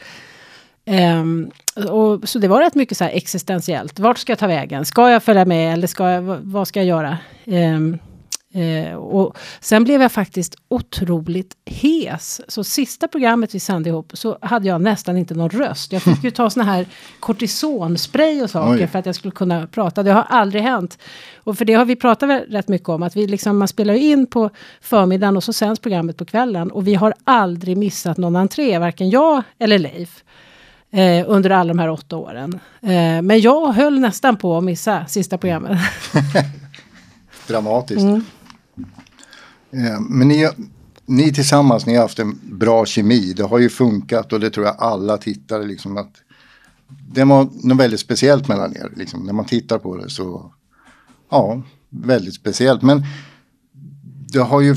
Um, 0.85 1.51
och, 1.89 2.29
så 2.29 2.39
det 2.39 2.47
var 2.47 2.61
rätt 2.61 2.75
mycket 2.75 2.97
så 2.97 3.03
existentiellt. 3.03 3.99
Vart 3.99 4.17
ska 4.17 4.31
jag 4.31 4.39
ta 4.39 4.47
vägen? 4.47 4.85
Ska 4.85 5.09
jag 5.09 5.23
följa 5.23 5.45
med 5.45 5.73
eller 5.73 5.87
ska 5.87 6.09
jag, 6.09 6.21
vad 6.41 6.67
ska 6.67 6.79
jag 6.79 6.87
göra? 6.87 7.17
Um, 7.45 7.99
Eh, 8.55 8.95
och 8.95 9.37
sen 9.59 9.83
blev 9.83 10.01
jag 10.01 10.11
faktiskt 10.11 10.55
otroligt 10.67 11.57
hes. 11.65 12.41
Så 12.47 12.63
sista 12.63 13.07
programmet 13.07 13.55
vi 13.55 13.59
sände 13.59 13.89
ihop 13.89 14.11
så 14.13 14.37
hade 14.41 14.67
jag 14.67 14.81
nästan 14.81 15.17
inte 15.17 15.33
någon 15.33 15.49
röst. 15.49 15.91
Jag 15.91 16.01
fick 16.01 16.23
ju 16.23 16.31
ta 16.31 16.49
såna 16.49 16.65
här 16.65 16.85
kortisonspray 17.19 18.41
och 18.41 18.49
saker 18.49 18.83
Oj. 18.83 18.87
för 18.87 18.99
att 18.99 19.05
jag 19.05 19.15
skulle 19.15 19.31
kunna 19.31 19.67
prata. 19.67 20.03
Det 20.03 20.11
har 20.11 20.25
aldrig 20.29 20.63
hänt. 20.63 20.97
Och 21.37 21.57
för 21.57 21.65
det 21.65 21.73
har 21.73 21.85
vi 21.85 21.95
pratat 21.95 22.43
rätt 22.49 22.67
mycket 22.67 22.89
om. 22.89 23.03
Att 23.03 23.15
vi 23.15 23.27
liksom, 23.27 23.57
man 23.57 23.67
spelar 23.67 23.93
in 23.93 24.27
på 24.27 24.49
förmiddagen 24.81 25.37
och 25.37 25.43
så 25.43 25.53
sänds 25.53 25.81
programmet 25.81 26.17
på 26.17 26.25
kvällen. 26.25 26.71
Och 26.71 26.87
vi 26.87 26.95
har 26.95 27.13
aldrig 27.23 27.77
missat 27.77 28.17
någon 28.17 28.35
entré, 28.35 28.77
varken 28.79 29.09
jag 29.09 29.43
eller 29.59 29.79
Leif. 29.79 30.23
Eh, 30.93 31.25
under 31.27 31.49
alla 31.49 31.73
de 31.73 31.79
här 31.79 31.89
åtta 31.89 32.17
åren. 32.17 32.59
Eh, 32.81 33.21
men 33.21 33.41
jag 33.41 33.71
höll 33.71 33.99
nästan 33.99 34.37
på 34.37 34.57
att 34.57 34.63
missa 34.63 35.05
sista 35.05 35.37
programmet. 35.37 35.79
Dramatiskt. 37.47 38.01
Mm. 38.01 38.25
Eh, 39.71 39.99
Men 39.99 40.27
ni, 40.27 40.49
ni 41.05 41.33
tillsammans, 41.33 41.85
ni 41.85 41.95
har 41.95 42.01
haft 42.01 42.19
en 42.19 42.39
bra 42.43 42.85
kemi. 42.85 43.33
Det 43.33 43.43
har 43.43 43.59
ju 43.59 43.69
funkat 43.69 44.33
och 44.33 44.39
det 44.39 44.49
tror 44.49 44.65
jag 44.65 44.75
alla 44.77 45.17
tittare 45.17 45.63
liksom 45.63 45.97
att 45.97 46.11
det 46.87 47.23
var 47.23 47.49
något 47.63 47.79
väldigt 47.79 47.99
speciellt 47.99 48.47
mellan 48.47 48.71
er. 48.71 48.91
Liksom. 48.95 49.23
När 49.23 49.33
man 49.33 49.45
tittar 49.45 49.79
på 49.79 49.97
det 49.97 50.09
så, 50.09 50.51
ja, 51.29 51.61
väldigt 51.89 52.35
speciellt. 52.35 52.81
Men 52.81 53.03
det 54.33 54.39
har 54.39 54.61
ju 54.61 54.75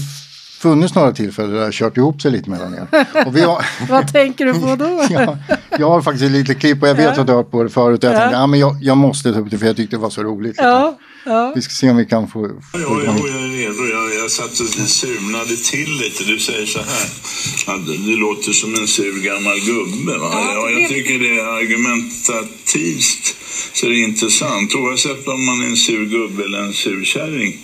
funnits 0.58 0.94
några 0.94 1.12
tillfällen 1.12 1.50
där 1.50 1.58
det 1.58 1.64
har 1.64 1.72
kört 1.72 1.96
ihop 1.96 2.22
sig 2.22 2.30
lite 2.30 2.50
mellan 2.50 2.74
er. 2.74 2.86
Och 3.26 3.36
vi 3.36 3.40
har, 3.40 3.64
Vad 3.88 4.12
tänker 4.12 4.44
du 4.46 4.52
på 4.54 4.76
då? 4.76 5.04
ja, 5.10 5.38
jag 5.78 5.88
har 5.90 6.02
faktiskt 6.02 6.30
lite 6.32 6.54
klipp 6.54 6.82
och 6.82 6.88
jag 6.88 6.94
vet 6.94 7.04
Ja. 7.16 7.20
att 7.20 7.26
du 7.26 7.32
har 7.32 7.36
hört 7.42 7.50
på 7.50 7.62
det 7.62 7.70
förut. 7.70 8.04
Och 8.04 8.10
jag 8.10 8.14
Ja. 8.14 8.18
tänkte, 8.20 8.36
ja, 8.36 8.46
men 8.46 8.60
jag, 8.60 8.76
jag 8.82 8.96
måste 8.96 9.32
ta 9.32 9.38
upp 9.40 9.50
det 9.50 9.58
för 9.58 9.66
jag 9.66 9.76
tyckte 9.76 9.96
det 9.96 10.00
var 10.00 10.10
så 10.10 10.22
roligt. 10.22 10.54
Ja, 10.58 10.98
ja. 11.26 11.52
Vi 11.54 11.62
ska 11.62 11.70
se 11.72 11.90
om 11.90 11.96
vi 11.96 12.06
kan 12.06 12.28
få, 12.28 12.40
få 12.48 12.48
Ja, 12.72 12.78
jo, 12.82 13.02
igång. 13.02 13.16
jag 13.16 13.42
är 13.44 13.48
redo. 13.48 13.82
Jag, 13.96 14.22
jag 14.24 14.30
satt 14.30 14.50
och 14.60 14.88
surnade 15.00 15.56
till 15.70 15.90
lite. 16.02 16.24
Du 16.24 16.38
säger 16.38 16.66
så 16.66 16.78
här. 16.78 17.06
Att 17.74 17.86
du 17.86 18.16
låter 18.16 18.52
som 18.52 18.74
en 18.74 18.86
sur 18.88 19.22
gammal 19.30 19.58
gubbe. 19.70 20.18
Va? 20.18 20.30
Ja, 20.54 20.70
jag 20.70 20.88
tycker 20.88 21.18
det 21.18 21.40
är 21.40 21.44
argumentativt 21.62 23.34
så 23.72 23.86
det 23.86 23.92
är 23.94 24.04
intressant. 24.04 24.74
Oavsett 24.74 25.28
om 25.28 25.46
man 25.46 25.60
är 25.64 25.66
en 25.66 25.76
sur 25.76 26.04
gubbe 26.06 26.44
eller 26.44 26.58
en 26.58 26.72
sur 26.72 27.04
kärring 27.04 27.56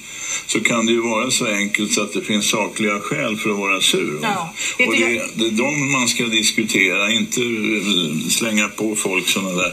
så 0.46 0.60
kan 0.60 0.86
det 0.86 0.92
ju 0.92 1.00
vara 1.00 1.30
så 1.30 1.46
enkelt 1.46 1.92
så 1.92 2.02
att 2.02 2.12
det 2.12 2.22
finns 2.22 2.48
sakliga 2.50 3.00
skäl 3.00 3.36
för 3.36 3.50
att 3.50 3.56
vara 3.58 3.80
sur. 3.80 4.18
Ja, 4.22 4.54
Och 4.86 4.92
det, 4.96 5.22
det 5.34 5.44
är 5.46 5.50
de 5.50 5.92
man 5.92 6.08
ska 6.08 6.24
diskutera, 6.24 7.10
inte 7.12 7.40
eh, 7.40 8.28
slänga 8.30 8.68
på 8.68 8.96
folk 8.96 9.28
sådana 9.28 9.52
där 9.62 9.72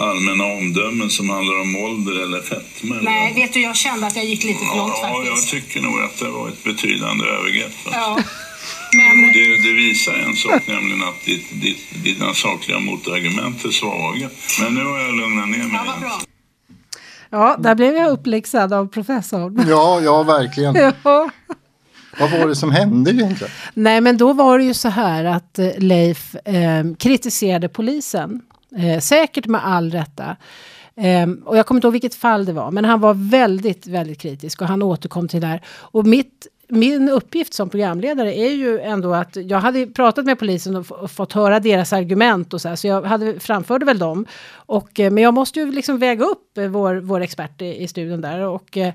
allmänna 0.00 0.44
omdömen 0.44 1.10
som 1.10 1.28
handlar 1.30 1.60
om 1.60 1.76
ålder 1.76 2.22
eller 2.22 2.40
fetma. 2.42 2.94
Nej, 3.02 3.34
vet 3.34 3.52
du, 3.52 3.60
jag 3.60 3.76
kände 3.76 4.06
att 4.06 4.16
jag 4.16 4.24
gick 4.24 4.44
lite 4.44 4.58
för 4.58 4.76
långt 4.76 4.92
Ja, 5.02 5.22
jag 5.24 5.26
faktiskt. 5.26 5.50
tycker 5.50 5.80
nog 5.80 6.00
att 6.00 6.18
det 6.18 6.28
var 6.30 6.48
ett 6.48 6.64
betydande 6.64 7.24
övergrepp. 7.26 7.72
va. 7.86 7.90
Ja. 7.94 8.18
Men 8.92 9.32
det, 9.32 9.56
det 9.56 9.72
visar 9.72 10.12
en 10.14 10.36
sak, 10.36 10.62
nämligen 10.66 11.02
att 11.02 11.24
ditt, 11.24 11.44
ditt, 11.50 11.78
dina 12.04 12.34
sakliga 12.34 12.78
motargument 12.80 13.64
är 13.64 13.70
svaga. 13.70 14.30
Men 14.60 14.74
nu 14.74 14.84
har 14.84 14.98
jag 15.00 15.14
lugnat 15.14 15.48
ner 15.48 15.58
mig. 15.58 15.80
ja. 16.02 16.20
Ja, 17.30 17.56
där 17.58 17.74
blev 17.74 17.94
jag 17.94 18.10
uppläxad 18.10 18.72
av 18.72 18.86
professorn. 18.86 19.64
Ja, 19.68 20.00
ja, 20.00 20.22
verkligen. 20.22 20.74
Ja. 20.74 21.30
Vad 22.20 22.30
var 22.30 22.48
det 22.48 22.56
som 22.56 22.70
hände 22.72 23.10
egentligen? 23.10 23.52
Nej, 23.74 24.00
men 24.00 24.16
då 24.16 24.32
var 24.32 24.58
det 24.58 24.64
ju 24.64 24.74
så 24.74 24.88
här 24.88 25.24
att 25.24 25.58
eh, 25.58 25.68
Leif 25.78 26.34
eh, 26.34 26.84
kritiserade 26.98 27.68
polisen. 27.68 28.40
Eh, 28.76 29.00
säkert 29.00 29.46
med 29.46 29.66
all 29.66 29.90
rätta. 29.90 30.36
Eh, 30.96 31.28
och 31.44 31.58
jag 31.58 31.66
kommer 31.66 31.78
inte 31.78 31.86
ihåg 31.86 31.92
vilket 31.92 32.14
fall 32.14 32.44
det 32.44 32.52
var, 32.52 32.70
men 32.70 32.84
han 32.84 33.00
var 33.00 33.14
väldigt, 33.14 33.86
väldigt 33.86 34.20
kritisk 34.20 34.62
och 34.62 34.68
han 34.68 34.82
återkom 34.82 35.28
till 35.28 35.40
det 35.40 35.46
här. 35.46 35.62
Och 35.68 36.06
mitt, 36.06 36.46
min 36.68 37.08
uppgift 37.08 37.54
som 37.54 37.70
programledare 37.70 38.38
är 38.38 38.50
ju 38.50 38.80
ändå 38.80 39.14
att 39.14 39.36
jag 39.36 39.58
hade 39.58 39.86
pratat 39.86 40.24
med 40.24 40.38
polisen 40.38 40.76
och, 40.76 40.92
och 40.92 41.10
fått 41.10 41.32
höra 41.32 41.60
deras 41.60 41.92
argument 41.92 42.54
och 42.54 42.60
så 42.60 42.68
här, 42.68 42.76
så 42.76 42.86
jag 42.86 43.02
hade, 43.02 43.40
framförde 43.40 43.84
väl 43.84 43.98
dem. 43.98 44.26
Och, 44.52 45.00
eh, 45.00 45.10
men 45.10 45.24
jag 45.24 45.34
måste 45.34 45.60
ju 45.60 45.72
liksom 45.72 45.98
väga 45.98 46.24
upp 46.24 46.58
eh, 46.58 46.68
vår, 46.68 46.94
vår 46.94 47.20
expert 47.20 47.62
i, 47.62 47.82
i 47.82 47.88
studion 47.88 48.20
där 48.20 48.40
och 48.40 48.76
eh, 48.76 48.94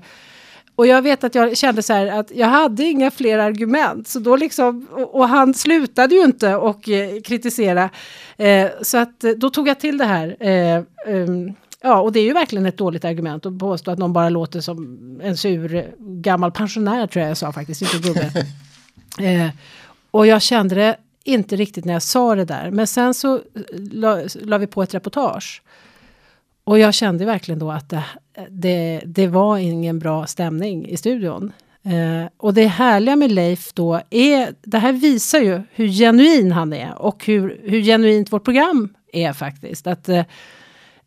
och 0.76 0.86
jag 0.86 1.02
vet 1.02 1.24
att 1.24 1.34
jag 1.34 1.56
kände 1.56 1.82
så 1.82 1.92
här 1.92 2.06
att 2.06 2.30
jag 2.30 2.46
hade 2.46 2.84
inga 2.84 3.10
fler 3.10 3.38
argument. 3.38 4.08
Så 4.08 4.18
då 4.18 4.36
liksom, 4.36 4.86
och, 4.90 5.14
och 5.14 5.28
han 5.28 5.54
slutade 5.54 6.14
ju 6.14 6.24
inte 6.24 6.54
och 6.54 6.88
eh, 6.88 7.20
kritisera. 7.20 7.90
Eh, 8.36 8.70
så 8.82 8.98
att 8.98 9.20
då 9.20 9.50
tog 9.50 9.68
jag 9.68 9.80
till 9.80 9.98
det 9.98 10.04
här. 10.04 10.36
Eh, 10.40 10.82
ehm, 11.06 11.54
ja, 11.84 12.00
och 12.00 12.12
det 12.12 12.20
är 12.20 12.24
ju 12.24 12.32
verkligen 12.32 12.66
ett 12.66 12.76
dåligt 12.76 13.04
argument 13.04 13.46
att 13.46 13.58
påstå 13.58 13.90
att 13.90 13.98
någon 13.98 14.12
bara 14.12 14.28
låter 14.28 14.60
som 14.60 14.98
en 15.22 15.36
sur 15.36 15.94
gammal 15.98 16.52
pensionär 16.52 17.06
tror 17.06 17.20
jag 17.20 17.30
jag 17.30 17.36
sa 17.36 17.52
faktiskt, 17.52 17.82
inte 17.82 18.08
gubbe. 18.08 18.46
eh, 19.28 19.50
och 20.10 20.26
jag 20.26 20.42
kände 20.42 20.74
det 20.74 20.96
inte 21.24 21.56
riktigt 21.56 21.84
när 21.84 21.92
jag 21.92 22.02
sa 22.02 22.34
det 22.34 22.44
där. 22.44 22.70
Men 22.70 22.86
sen 22.86 23.14
så 23.14 23.34
eh, 23.34 23.40
la, 23.76 24.20
la 24.34 24.58
vi 24.58 24.66
på 24.66 24.82
ett 24.82 24.94
reportage. 24.94 25.62
Och 26.64 26.78
jag 26.78 26.94
kände 26.94 27.24
verkligen 27.24 27.58
då 27.58 27.70
att 27.70 27.88
det, 27.88 28.04
det, 28.50 29.00
det 29.06 29.26
var 29.26 29.58
ingen 29.58 29.98
bra 29.98 30.26
stämning 30.26 30.88
i 30.88 30.96
studion. 30.96 31.52
Eh, 31.82 32.28
och 32.36 32.54
det 32.54 32.66
härliga 32.66 33.16
med 33.16 33.32
Leif 33.32 33.72
då 33.72 34.00
är, 34.10 34.54
det 34.62 34.78
här 34.78 34.92
visar 34.92 35.38
ju 35.38 35.62
hur 35.70 35.88
genuin 35.88 36.52
han 36.52 36.72
är 36.72 36.94
och 36.98 37.26
hur, 37.26 37.60
hur 37.62 37.82
genuint 37.82 38.32
vårt 38.32 38.44
program 38.44 38.94
är 39.12 39.32
faktiskt. 39.32 39.86
Att 39.86 40.08
eh, 40.08 40.24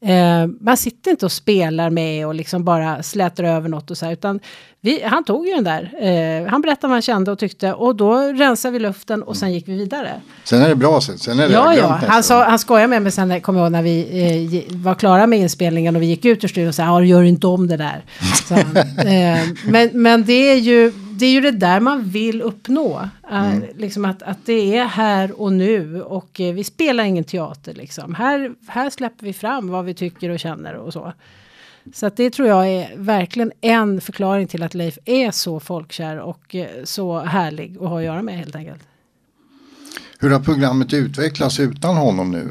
eh, 0.06 0.48
man 0.62 0.77
sitter 0.77 1.12
inte 1.12 1.25
och 1.25 1.32
spelar 1.32 1.89
med 1.89 2.27
och 2.27 2.36
liksom 2.36 2.63
bara 2.63 3.04
slätar 3.04 3.44
över 3.44 3.70
något 3.70 3.92
och 3.92 3.98
så 3.98 4.06
här, 4.06 4.13
utan 4.13 4.39
vi, 4.82 5.04
han 5.04 5.24
tog 5.24 5.48
ju 5.48 5.54
den 5.54 5.63
där. 5.63 5.92
Eh, 6.01 6.50
han 6.50 6.62
berättade 6.62 6.88
vad 6.88 6.96
han 6.96 7.01
kände 7.01 7.32
och 7.32 7.39
tyckte 7.39 7.74
och 7.74 7.96
då 7.96 8.18
rensade 8.18 8.72
vi 8.72 8.80
luften 8.80 9.24
och 9.24 9.38
sen 9.38 9.54
gick 9.54 9.68
vi 9.68 9.77
vidare. 9.77 10.22
Sen 10.44 10.62
är 10.62 10.70
det 10.70 10.75
bra 10.75 11.01
sen. 11.01 11.18
Sen 11.18 11.39
är 11.39 11.48
det 11.48 11.54
Ja, 11.54 11.75
ja. 11.75 12.00
Han, 12.08 12.24
sa, 12.24 12.44
han 12.44 12.60
skojade 12.60 12.88
med 12.88 13.01
mig 13.01 13.12
sen, 13.12 13.42
kommer 13.42 13.60
jag 13.60 13.66
ihåg, 13.66 13.72
när 13.72 13.82
vi 13.82 14.66
eh, 14.70 14.75
var 14.77 14.96
klara 14.96 15.27
med 15.27 15.39
inspelningen 15.39 15.96
och 15.96 16.01
vi 16.01 16.06
gick 16.06 16.25
ut 16.25 16.44
ur 16.44 16.48
studion 16.48 16.70
och 16.70 16.75
sa, 16.75 16.84
ja, 16.84 17.04
gör 17.04 17.24
inte 17.24 17.48
om 17.48 17.68
det 17.68 17.77
där. 17.77 18.06
han. 18.50 18.77
eh, 19.08 19.39
men, 19.66 19.89
men 19.94 20.25
det 20.25 20.34
är 20.51 20.56
ju 20.56 20.94
det 21.20 21.26
är 21.26 21.32
ju 21.32 21.42
det 21.42 21.52
där 21.52 21.80
man 21.80 22.04
vill 22.04 22.42
uppnå. 22.42 23.10
Eh, 23.32 23.60
liksom 23.76 24.06
att, 24.06 24.24
att 24.24 24.46
det 24.46 24.78
är 24.78 24.86
här 24.86 25.42
och 25.42 25.54
nu 25.54 26.04
och 26.04 26.40
eh, 26.40 26.54
vi 26.54 26.64
spelar 26.64 27.04
ingen 27.04 27.24
teater 27.24 27.74
liksom. 27.74 28.16
Här, 28.16 28.56
här 28.68 28.90
släpper 28.90 29.26
vi 29.26 29.34
fram 29.34 29.70
vad 29.70 29.86
vi 29.86 29.94
tycker 29.94 30.30
och 30.30 30.40
känner 30.40 30.74
och 30.74 30.94
så. 30.94 31.14
Så 31.94 32.06
att 32.06 32.18
det 32.18 32.30
tror 32.30 32.48
jag 32.48 32.68
är 32.68 32.98
verkligen 32.98 33.52
en 33.62 34.02
förklaring 34.02 34.48
till 34.48 34.64
att 34.64 34.74
Leif 34.74 34.98
är 35.06 35.32
så 35.32 35.60
folkkär 35.60 36.20
och 36.20 36.56
eh, 36.56 36.84
så 36.84 37.20
härlig 37.20 37.78
att 37.82 37.90
ha 37.90 37.98
att 37.98 38.06
göra 38.06 38.22
med 38.22 38.38
helt 38.38 38.56
enkelt. 38.56 38.84
Hur 40.20 40.30
har 40.30 40.40
programmet 40.40 40.94
utvecklats 40.94 41.60
utan 41.60 41.98
honom 41.98 42.32
nu? 42.32 42.50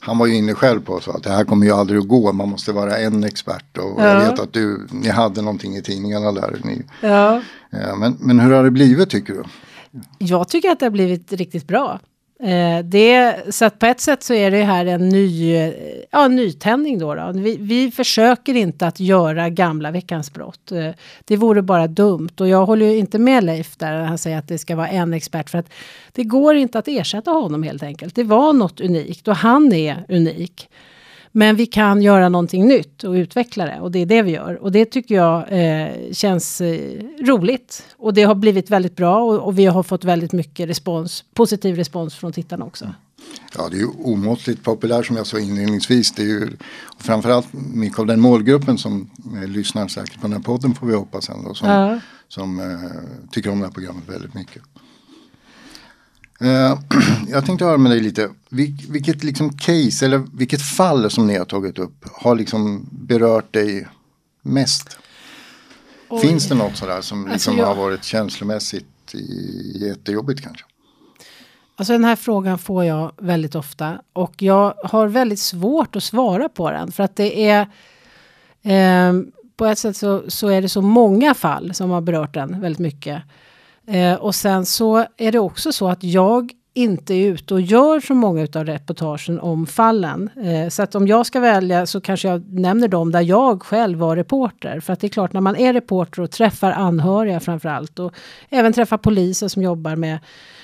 Han- 0.00 0.18
var 0.18 0.26
ju 0.26 0.34
inne 0.34 0.54
själv 0.54 0.80
på 0.80 1.00
så 1.00 1.10
att 1.10 1.22
det 1.22 1.30
här 1.30 1.44
kommer 1.44 1.66
ju 1.66 1.72
aldrig 1.72 2.00
att 2.00 2.08
gå. 2.08 2.32
Man 2.32 2.48
måste 2.48 2.72
vara 2.72 2.96
en 2.98 3.24
expert. 3.24 3.78
Och 3.78 3.94
Ja. 4.00 4.04
jag 4.06 4.30
vet 4.30 4.40
att 4.40 4.52
du, 4.52 4.86
ni 4.90 5.08
hade 5.08 5.42
någonting 5.42 5.76
i 5.76 5.82
tidningarna 5.82 6.32
där. 6.32 6.60
Ni, 6.64 6.82
Ja. 7.00 7.42
eh, 7.72 7.96
men, 7.96 8.16
men 8.20 8.40
hur 8.40 8.52
har 8.52 8.64
det 8.64 8.70
blivit 8.70 9.10
tycker 9.10 9.32
du? 9.34 9.42
Jag 10.18 10.48
tycker 10.48 10.68
att 10.70 10.80
det 10.80 10.86
har 10.86 10.90
blivit 10.90 11.32
riktigt 11.32 11.66
bra. 11.66 12.00
Eh, 12.42 12.84
det, 12.84 13.36
så 13.54 13.64
att 13.64 13.78
på 13.78 13.86
ett 13.86 14.00
sätt 14.00 14.22
så 14.22 14.34
är 14.34 14.50
det 14.50 14.62
här 14.62 14.86
en 14.86 15.08
ny, 15.08 15.56
eh, 15.56 15.72
ja, 16.10 16.28
nytändning 16.28 16.98
då. 16.98 17.14
då. 17.14 17.32
Vi, 17.34 17.56
vi 17.60 17.90
försöker 17.90 18.54
inte 18.54 18.86
att 18.86 19.00
göra 19.00 19.48
gamla 19.48 19.90
Veckans 19.90 20.32
brott. 20.32 20.72
Eh, 20.72 20.90
det 21.24 21.36
vore 21.36 21.62
bara 21.62 21.86
dumt. 21.86 22.30
Och 22.40 22.48
jag 22.48 22.66
håller 22.66 22.86
ju 22.86 22.96
inte 22.96 23.18
med 23.18 23.44
Leif 23.44 23.76
där 23.76 24.02
han 24.02 24.18
säger 24.18 24.38
att 24.38 24.48
det 24.48 24.58
ska 24.58 24.76
vara 24.76 24.88
en 24.88 25.12
expert. 25.12 25.50
För 25.50 25.58
att 25.58 25.72
det 26.12 26.24
går 26.24 26.54
inte 26.54 26.78
att 26.78 26.88
ersätta 26.88 27.30
honom 27.30 27.62
helt 27.62 27.82
enkelt. 27.82 28.14
Det 28.14 28.24
var 28.24 28.52
något 28.52 28.80
unikt 28.80 29.28
och 29.28 29.36
han 29.36 29.72
är 29.72 30.04
unik. 30.08 30.68
Men 31.32 31.56
vi 31.56 31.66
kan 31.66 32.02
göra 32.02 32.28
någonting 32.28 32.66
nytt 32.68 33.04
och 33.04 33.12
utveckla 33.12 33.64
det. 33.64 33.80
Och 33.80 33.90
det 33.90 33.98
är 33.98 34.06
det 34.06 34.22
vi 34.22 34.30
gör. 34.30 34.62
Och 34.62 34.72
det 34.72 34.84
tycker 34.84 35.14
jag 35.14 35.44
eh, 35.48 36.12
känns 36.12 36.60
eh, 36.60 37.02
roligt. 37.20 37.86
Och 37.96 38.14
det 38.14 38.22
har 38.22 38.34
blivit 38.34 38.70
väldigt 38.70 38.96
bra. 38.96 39.22
Och, 39.22 39.38
och 39.46 39.58
vi 39.58 39.66
har 39.66 39.82
fått 39.82 40.04
väldigt 40.04 40.32
mycket 40.32 40.68
respons, 40.68 41.24
positiv 41.34 41.76
respons 41.76 42.14
från 42.14 42.32
tittarna 42.32 42.64
också. 42.64 42.94
Ja, 43.56 43.68
det 43.70 43.76
är 43.76 43.80
ju 43.80 43.88
omåttligt 43.98 44.62
populärt 44.64 45.06
som 45.06 45.16
jag 45.16 45.26
sa 45.26 45.38
inledningsvis. 45.38 46.12
Det 46.12 46.22
är 46.22 46.26
ju 46.26 46.48
framförallt 46.98 47.46
mycket 47.52 47.98
av 47.98 48.06
den 48.06 48.20
målgruppen 48.20 48.78
som 48.78 49.10
eh, 49.42 49.48
lyssnar 49.48 49.88
säkert 49.88 50.14
på 50.20 50.22
den 50.22 50.32
här 50.32 50.40
podden 50.40 50.74
får 50.74 50.86
vi 50.86 50.94
hoppas 50.94 51.28
ändå. 51.28 51.54
Som, 51.54 51.68
Ja. 51.68 52.00
som 52.28 52.60
eh, 52.60 53.28
tycker 53.30 53.50
om 53.50 53.58
det 53.60 53.66
här 53.66 53.72
programmet 53.72 54.04
väldigt 54.08 54.34
mycket. 54.34 54.62
Eh, 56.42 56.78
jag 57.28 57.46
tänkte 57.46 57.64
höra 57.64 57.76
med 57.78 57.92
dig 57.92 58.00
lite. 58.00 58.30
Vil, 58.48 58.86
vilket 58.90 59.24
liksom 59.24 59.52
case 59.56 60.04
eller 60.06 60.22
vilket 60.32 60.62
fall 60.62 61.10
som 61.10 61.26
ni 61.26 61.38
har 61.38 61.44
tagit 61.44 61.78
upp 61.78 62.04
har 62.12 62.34
liksom 62.34 62.88
berört 62.92 63.52
dig 63.52 63.88
mest? 64.42 64.98
Finns 66.22 66.48
det 66.48 66.54
något 66.54 66.76
sådär 66.76 67.00
som 67.00 67.18
Alltså, 67.18 67.32
liksom 67.32 67.58
jag- 67.58 67.66
har 67.66 67.74
varit 67.74 68.04
känslomässigt 68.04 69.14
jättejobbigt 69.74 70.40
kanske? 70.42 70.64
Alltså 71.76 71.92
den 71.92 72.04
här 72.04 72.16
frågan 72.16 72.58
får 72.58 72.84
jag 72.84 73.12
väldigt 73.18 73.54
ofta. 73.54 74.02
Och 74.12 74.42
jag 74.42 74.74
har 74.84 75.06
väldigt 75.06 75.38
svårt 75.38 75.96
att 75.96 76.02
svara 76.02 76.48
på 76.48 76.70
den. 76.70 76.92
För 76.92 77.02
att 77.02 77.16
det 77.16 77.48
är... 77.48 77.66
ehm, 78.62 79.32
på 79.56 79.66
ett 79.66 79.78
sätt 79.78 79.96
så, 79.96 80.22
så 80.28 80.48
är 80.48 80.62
det 80.62 80.68
så 80.68 80.82
många 80.82 81.34
fall 81.34 81.74
som 81.74 81.90
har 81.90 82.00
berört 82.00 82.34
den 82.34 82.60
väldigt 82.60 82.78
mycket. 82.78 83.22
Eh, 83.86 84.14
och 84.14 84.34
sen 84.34 84.66
så 84.66 85.06
är 85.16 85.32
det 85.32 85.38
också 85.38 85.72
så 85.72 85.88
att 85.88 86.04
jag 86.04 86.52
inte 86.74 87.14
är 87.14 87.26
ute 87.26 87.54
och 87.54 87.60
gör 87.60 88.00
så 88.00 88.14
många 88.14 88.48
av 88.54 88.64
reportagen 88.64 89.40
om 89.40 89.66
fallen. 89.66 90.30
Eh, 90.44 90.68
så 90.68 90.82
att 90.82 90.94
om 90.94 91.06
jag 91.06 91.26
ska 91.26 91.40
välja 91.40 91.86
så 91.86 92.00
kanske 92.00 92.28
jag 92.28 92.52
nämner 92.52 92.88
dem 92.88 93.12
där 93.12 93.20
jag 93.20 93.62
själv 93.62 93.98
var 93.98 94.16
reporter. 94.16 94.80
För 94.80 94.92
att 94.92 95.00
det 95.00 95.06
är 95.06 95.08
klart 95.08 95.32
när 95.32 95.40
man 95.40 95.56
är 95.56 95.72
reporter 95.72 96.22
och 96.22 96.30
träffar 96.30 96.72
anhöriga 96.72 97.40
framför 97.40 97.68
allt 97.68 97.98
och 97.98 98.12
även 98.48 98.72
träffar 98.72 98.98
poliser 98.98 99.48
som 99.48 99.62
jobbar 99.62 99.96
med, 99.96 100.18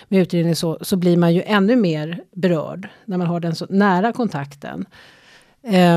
med 0.09 0.21
utredning 0.21 0.57
så, 0.57 0.79
så 0.81 0.97
blir 0.97 1.17
man 1.17 1.35
ju 1.35 1.43
ännu 1.43 1.77
mer 1.77 2.21
berörd 2.33 2.89
när 3.05 3.19
man 3.19 3.27
har 3.27 3.41
den 3.41 3.55
så 3.55 3.67
nära 3.69 4.13
kontakten. 4.13 4.87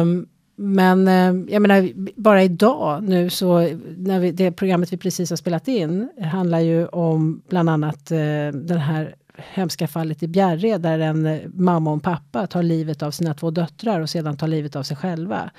Um, 0.01 0.27
men 0.55 1.07
eh, 1.07 1.53
jag 1.53 1.61
menar, 1.61 1.91
bara 2.15 2.43
idag 2.43 3.03
nu 3.03 3.29
så, 3.29 3.59
när 3.97 4.19
vi, 4.19 4.31
det 4.31 4.51
programmet 4.51 4.93
vi 4.93 4.97
precis 4.97 5.29
har 5.29 5.37
spelat 5.37 5.67
in 5.67 6.09
handlar 6.21 6.59
ju 6.59 6.87
om 6.87 7.41
bland 7.49 7.69
annat 7.69 8.11
eh, 8.11 8.17
den 8.53 8.77
här 8.77 9.15
hemska 9.37 9.87
fallet 9.87 10.23
i 10.23 10.27
Bjärred 10.27 10.81
där 10.81 10.99
en 10.99 11.25
eh, 11.25 11.39
mamma 11.53 11.89
och 11.89 11.93
en 11.93 11.99
pappa 11.99 12.47
tar 12.47 12.63
livet 12.63 13.03
av 13.03 13.11
sina 13.11 13.33
två 13.33 13.51
döttrar 13.51 13.99
och 13.99 14.09
sedan 14.09 14.37
tar 14.37 14.47
livet 14.47 14.75
av 14.75 14.83
sig 14.83 14.97
själva. 14.97 15.51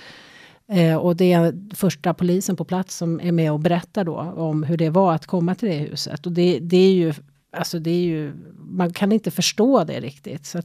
Eh, 0.68 0.96
och 0.96 1.16
det 1.16 1.32
är 1.32 1.75
första 1.75 2.14
polisen 2.14 2.56
på 2.56 2.64
plats 2.64 2.96
som 2.96 3.20
är 3.20 3.32
med 3.32 3.52
och 3.52 3.61
berättar 3.61 4.04
då 4.04 4.16
om 4.20 4.62
hur 4.62 4.76
det 4.76 4.90
var 4.90 5.14
att 5.14 5.26
komma 5.26 5.54
till 5.54 5.68
det 5.68 5.75
huset. 5.75 6.26
Och 6.26 6.32
det, 6.32 6.58
det 6.58 6.76
är 6.76 6.92
ju 6.92 7.14
Alltså 7.56 7.78
det 7.78 7.90
är 7.90 8.02
ju, 8.02 8.32
man 8.59 8.92
kan 8.92 9.12
inte 9.12 9.30
förstå 9.30 9.85
det 9.85 10.00
riktigt. 10.00 10.47
Så 10.47 10.62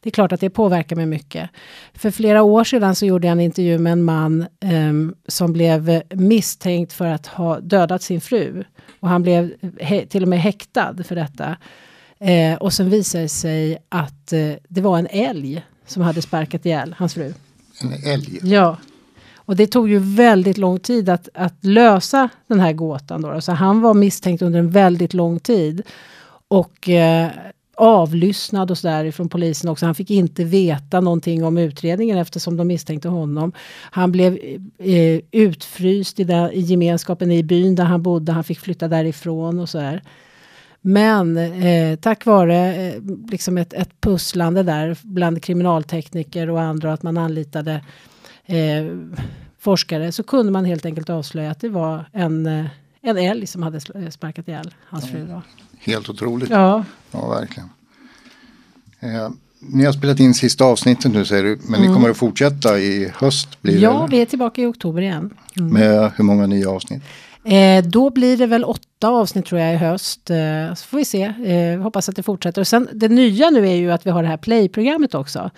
det 0.00 0.08
är 0.08 0.10
klart 0.10 0.32
att 0.32 0.40
det 0.40 0.50
påverkar 0.50 0.96
mig 0.96 1.06
mycket. 1.06 1.50
För 1.94 2.10
flera 2.10 2.42
år 2.42 2.64
sedan 2.64 2.94
så 2.94 3.06
gjorde 3.06 3.26
jag 3.26 3.32
en 3.32 3.40
intervju 3.40 3.78
med 3.78 3.92
en 3.92 4.02
man 4.02 4.46
um, 4.60 5.14
som 5.28 5.52
blev 5.52 6.02
misstänkt 6.10 6.92
för 6.92 7.06
att 7.06 7.26
ha 7.26 7.60
dödat 7.60 8.02
sin 8.02 8.20
fru. 8.20 8.64
Och 9.00 9.08
han 9.08 9.22
blev 9.22 9.52
till 10.08 10.22
och 10.22 10.28
med 10.28 10.40
häktad 10.40 10.96
för 11.04 11.14
detta. 11.14 11.56
Eh, 12.20 12.54
och 12.54 12.72
sen 12.72 12.90
visade 12.90 13.24
det 13.24 13.28
sig 13.28 13.78
att 13.88 14.32
eh, 14.32 14.52
det 14.68 14.80
var 14.80 14.98
en 14.98 15.06
älg 15.10 15.64
som 15.86 16.02
hade 16.02 16.22
sparkat 16.22 16.66
ihjäl 16.66 16.94
hans 16.98 17.14
fru. 17.14 17.34
En 17.82 18.12
älg? 18.12 18.38
Ja. 18.42 18.76
Och 19.34 19.56
det 19.56 19.66
tog 19.66 19.88
ju 19.88 19.98
väldigt 19.98 20.58
lång 20.58 20.78
tid 20.78 21.08
att, 21.08 21.28
att 21.34 21.64
lösa 21.64 22.28
den 22.46 22.60
här 22.60 22.72
gåtan. 22.72 23.22
Då. 23.22 23.40
Så 23.40 23.52
han 23.52 23.80
var 23.80 23.94
misstänkt 23.94 24.42
under 24.42 24.58
en 24.58 24.70
väldigt 24.70 25.14
lång 25.14 25.40
tid. 25.40 25.82
Och 26.50 26.88
eh, 26.88 27.30
avlyssnad 27.76 28.70
och 28.70 28.78
sådär 28.78 29.10
från 29.10 29.28
polisen 29.28 29.70
också. 29.70 29.86
Han 29.86 29.94
fick 29.94 30.10
inte 30.10 30.44
veta 30.44 31.00
någonting 31.00 31.44
om 31.44 31.58
utredningen 31.58 32.18
eftersom 32.18 32.56
de 32.56 32.66
misstänkte 32.66 33.08
honom. 33.08 33.52
Han 33.90 34.12
blev 34.12 34.38
eh, 34.78 34.94
eh 34.94 35.20
utfryst 35.30 36.20
i, 36.20 36.24
där, 36.24 36.52
i 36.52 36.60
gemenskapen 36.60 37.32
i 37.32 37.42
byn 37.42 37.74
där 37.74 37.84
han 37.84 38.02
bodde. 38.02 38.32
Han 38.32 38.44
fick 38.44 38.60
flytta 38.60 38.88
därifrån 38.88 39.60
och 39.60 39.68
sådär. 39.68 40.02
Men 40.80 41.36
eh, 41.36 41.96
tack 41.96 42.26
vare 42.26 42.74
eh, 42.74 42.94
liksom 43.30 43.58
ett, 43.58 43.72
ett 43.72 44.00
pusslande 44.00 44.62
där 44.62 44.98
bland 45.02 45.42
kriminaltekniker 45.42 46.50
och 46.50 46.60
andra 46.60 46.92
att 46.92 47.02
man 47.02 47.18
anlitade 47.18 47.84
eh, 48.46 48.84
forskare 49.58 50.12
så 50.12 50.22
kunde 50.22 50.52
man 50.52 50.64
helt 50.64 50.84
enkelt 50.84 51.10
avslöja 51.10 51.50
att 51.50 51.60
det 51.60 51.68
var 51.68 52.04
en, 52.12 52.46
eh, 52.46 52.66
en 53.02 53.18
älg 53.18 53.46
som 53.46 53.62
hade 53.62 53.80
sparkat 54.10 54.48
ihjäl 54.48 54.74
hans 54.88 55.10
fru. 55.10 55.26
Då. 55.26 55.42
Helt 55.78 56.08
otroligt. 56.08 56.50
Ja, 56.50 56.84
ja 57.10 57.28
verkligen. 57.28 57.68
Eh, 59.00 59.30
ni 59.60 59.84
har 59.84 59.92
spelat 59.92 60.20
in 60.20 60.34
sista 60.34 60.64
avsnittet 60.64 61.12
nu 61.12 61.24
säger 61.24 61.42
du, 61.42 61.58
men 61.62 61.74
mm. 61.74 61.88
ni 61.88 61.94
kommer 61.94 62.10
att 62.10 62.16
fortsätta 62.16 62.78
i 62.78 63.12
höst? 63.14 63.62
Blir 63.62 63.78
ja, 63.78 64.06
det, 64.10 64.16
vi 64.16 64.22
är 64.22 64.26
tillbaka 64.26 64.62
i 64.62 64.66
oktober 64.66 65.02
igen. 65.02 65.34
Mm. 65.56 65.72
Med 65.72 66.12
hur 66.16 66.24
många 66.24 66.46
nya 66.46 66.70
avsnitt? 66.70 67.02
Eh, 67.44 67.84
då 67.84 68.10
blir 68.10 68.36
det 68.36 68.46
väl 68.46 68.64
åtta 68.64 69.08
avsnitt 69.08 69.46
tror 69.46 69.60
jag 69.60 69.74
i 69.74 69.76
höst. 69.76 70.30
Eh, 70.30 70.74
så 70.74 70.86
får 70.86 70.96
vi 70.98 71.04
se. 71.04 71.22
Eh, 71.22 71.80
hoppas 71.80 72.08
att 72.08 72.16
det 72.16 72.22
fortsätter. 72.22 72.60
Och 72.60 72.66
sen 72.66 72.88
det 72.92 73.08
nya 73.08 73.50
nu 73.50 73.68
är 73.68 73.74
ju 73.74 73.92
att 73.92 74.06
vi 74.06 74.10
har 74.10 74.22
det 74.22 74.28
här 74.28 74.36
play-programmet 74.36 75.14
också. 75.14 75.50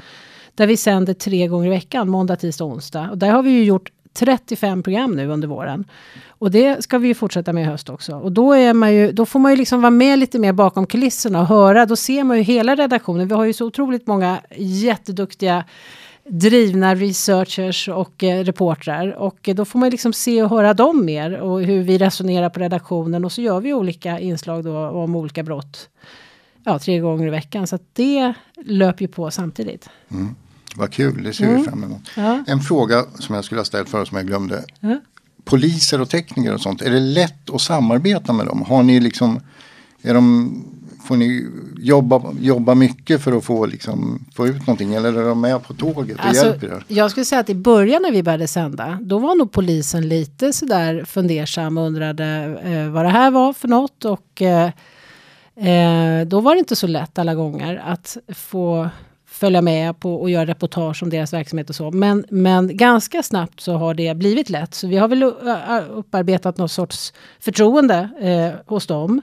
Där 0.54 0.66
vi 0.66 0.76
sänder 0.76 1.14
tre 1.14 1.46
gånger 1.46 1.66
i 1.66 1.70
veckan, 1.70 2.08
måndag, 2.08 2.36
tisdag, 2.36 2.64
onsdag. 2.64 3.10
Och 3.10 3.18
där 3.18 3.30
har 3.30 3.42
vi 3.42 3.50
ju 3.50 3.64
gjort 3.64 3.90
35 4.14 4.82
program 4.82 5.16
nu 5.16 5.28
under 5.28 5.48
våren. 5.48 5.84
Och 6.28 6.50
det 6.50 6.84
ska 6.84 6.98
vi 6.98 7.08
ju 7.08 7.14
fortsätta 7.14 7.52
med 7.52 7.62
i 7.62 7.66
höst 7.66 7.90
också. 7.90 8.16
Och 8.16 8.32
då, 8.32 8.52
är 8.52 8.74
man 8.74 8.94
ju, 8.94 9.12
då 9.12 9.26
får 9.26 9.38
man 9.38 9.52
ju 9.52 9.56
liksom 9.56 9.82
vara 9.82 9.90
med 9.90 10.18
lite 10.18 10.38
mer 10.38 10.52
bakom 10.52 10.86
kulisserna 10.86 11.40
och 11.40 11.46
höra. 11.46 11.86
Då 11.86 11.96
ser 11.96 12.24
man 12.24 12.36
ju 12.36 12.42
hela 12.42 12.74
redaktionen. 12.74 13.28
Vi 13.28 13.34
har 13.34 13.44
ju 13.44 13.52
så 13.52 13.66
otroligt 13.66 14.06
många 14.06 14.40
jätteduktiga 14.56 15.64
drivna 16.24 16.94
researchers 16.94 17.88
och 17.88 18.24
eh, 18.24 18.44
reportrar. 18.44 19.16
Och 19.16 19.48
eh, 19.48 19.54
då 19.54 19.64
får 19.64 19.78
man 19.78 19.90
liksom 19.90 20.12
se 20.12 20.42
och 20.42 20.50
höra 20.50 20.74
dem 20.74 21.04
mer 21.04 21.40
och 21.40 21.62
hur 21.62 21.82
vi 21.82 21.98
resonerar 21.98 22.50
på 22.50 22.60
redaktionen. 22.60 23.24
Och 23.24 23.32
så 23.32 23.42
gör 23.42 23.60
vi 23.60 23.74
olika 23.74 24.20
inslag 24.20 24.64
då 24.64 24.88
om 24.88 25.16
olika 25.16 25.42
brott. 25.42 25.88
Ja, 26.64 26.78
tre 26.78 26.98
gånger 26.98 27.26
i 27.26 27.30
veckan. 27.30 27.66
Så 27.66 27.74
att 27.74 27.82
det 27.92 28.32
löper 28.64 29.02
ju 29.02 29.08
på 29.08 29.30
samtidigt. 29.30 29.88
Mm. 30.10 30.34
Vad 30.76 30.92
kul, 30.92 31.22
det 31.24 31.32
ser 31.32 31.44
mm. 31.44 31.56
vi 31.56 31.64
fram 31.64 31.84
emot. 31.84 32.10
Ja. 32.16 32.44
En 32.46 32.60
fråga 32.60 33.04
som 33.18 33.34
jag 33.34 33.44
skulle 33.44 33.60
ha 33.60 33.64
ställt 33.64 33.88
förut 33.88 34.08
som 34.08 34.16
jag 34.16 34.26
glömde. 34.26 34.64
Ja. 34.80 35.00
Poliser 35.44 36.00
och 36.00 36.10
tekniker 36.10 36.54
och 36.54 36.60
sånt, 36.60 36.82
är 36.82 36.90
det 36.90 37.00
lätt 37.00 37.50
att 37.50 37.60
samarbeta 37.60 38.32
med 38.32 38.46
dem? 38.46 38.62
Har 38.62 38.82
ni 38.82 39.00
liksom, 39.00 39.40
är 40.02 40.14
de 40.14 40.50
får 41.02 41.16
ni 41.16 41.48
jobba, 41.78 42.22
jobba 42.40 42.74
mycket 42.74 43.22
för 43.22 43.32
att 43.32 43.44
få, 43.44 43.66
liksom, 43.66 44.24
få 44.34 44.46
ut 44.46 44.66
någonting 44.66 44.94
eller 44.94 45.12
är 45.12 45.28
de 45.28 45.40
med 45.40 45.62
på 45.62 45.74
tåget 45.74 46.18
och 46.18 46.24
alltså, 46.24 46.46
hjälper 46.46 46.66
er? 46.66 46.84
Jag 46.88 47.10
skulle 47.10 47.24
säga 47.24 47.40
att 47.40 47.50
i 47.50 47.54
början 47.54 48.02
när 48.02 48.12
vi 48.12 48.22
började 48.22 48.48
sända 48.48 48.98
då 49.02 49.18
var 49.18 49.34
nog 49.34 49.52
polisen 49.52 50.08
lite 50.08 50.52
sådär 50.52 51.04
fundersam 51.04 51.78
och 51.78 51.86
undrade 51.86 52.58
eh, 52.64 52.88
vad 52.88 53.04
det 53.04 53.08
här 53.08 53.30
var 53.30 53.52
för 53.52 53.68
något 53.68 54.04
och 54.04 54.42
eh, 54.42 54.70
eh, 55.56 56.26
då 56.26 56.40
var 56.40 56.54
det 56.54 56.58
inte 56.58 56.76
så 56.76 56.86
lätt 56.86 57.18
alla 57.18 57.34
gånger 57.34 57.82
att 57.86 58.16
få 58.28 58.90
följa 59.42 59.62
med 59.62 60.00
på 60.00 60.14
och 60.14 60.30
göra 60.30 60.46
reportage 60.46 61.02
om 61.02 61.10
deras 61.10 61.32
verksamhet 61.32 61.70
och 61.70 61.76
så. 61.76 61.90
Men, 61.90 62.24
men 62.30 62.76
ganska 62.76 63.22
snabbt 63.22 63.60
så 63.60 63.72
har 63.72 63.94
det 63.94 64.14
blivit 64.16 64.50
lätt. 64.50 64.74
Så 64.74 64.86
vi 64.86 64.96
har 64.96 65.08
väl 65.08 65.22
upparbetat 65.90 66.58
någon 66.58 66.68
sorts 66.68 67.12
förtroende 67.40 68.08
eh, 68.20 68.66
hos 68.66 68.86
dem. 68.86 69.20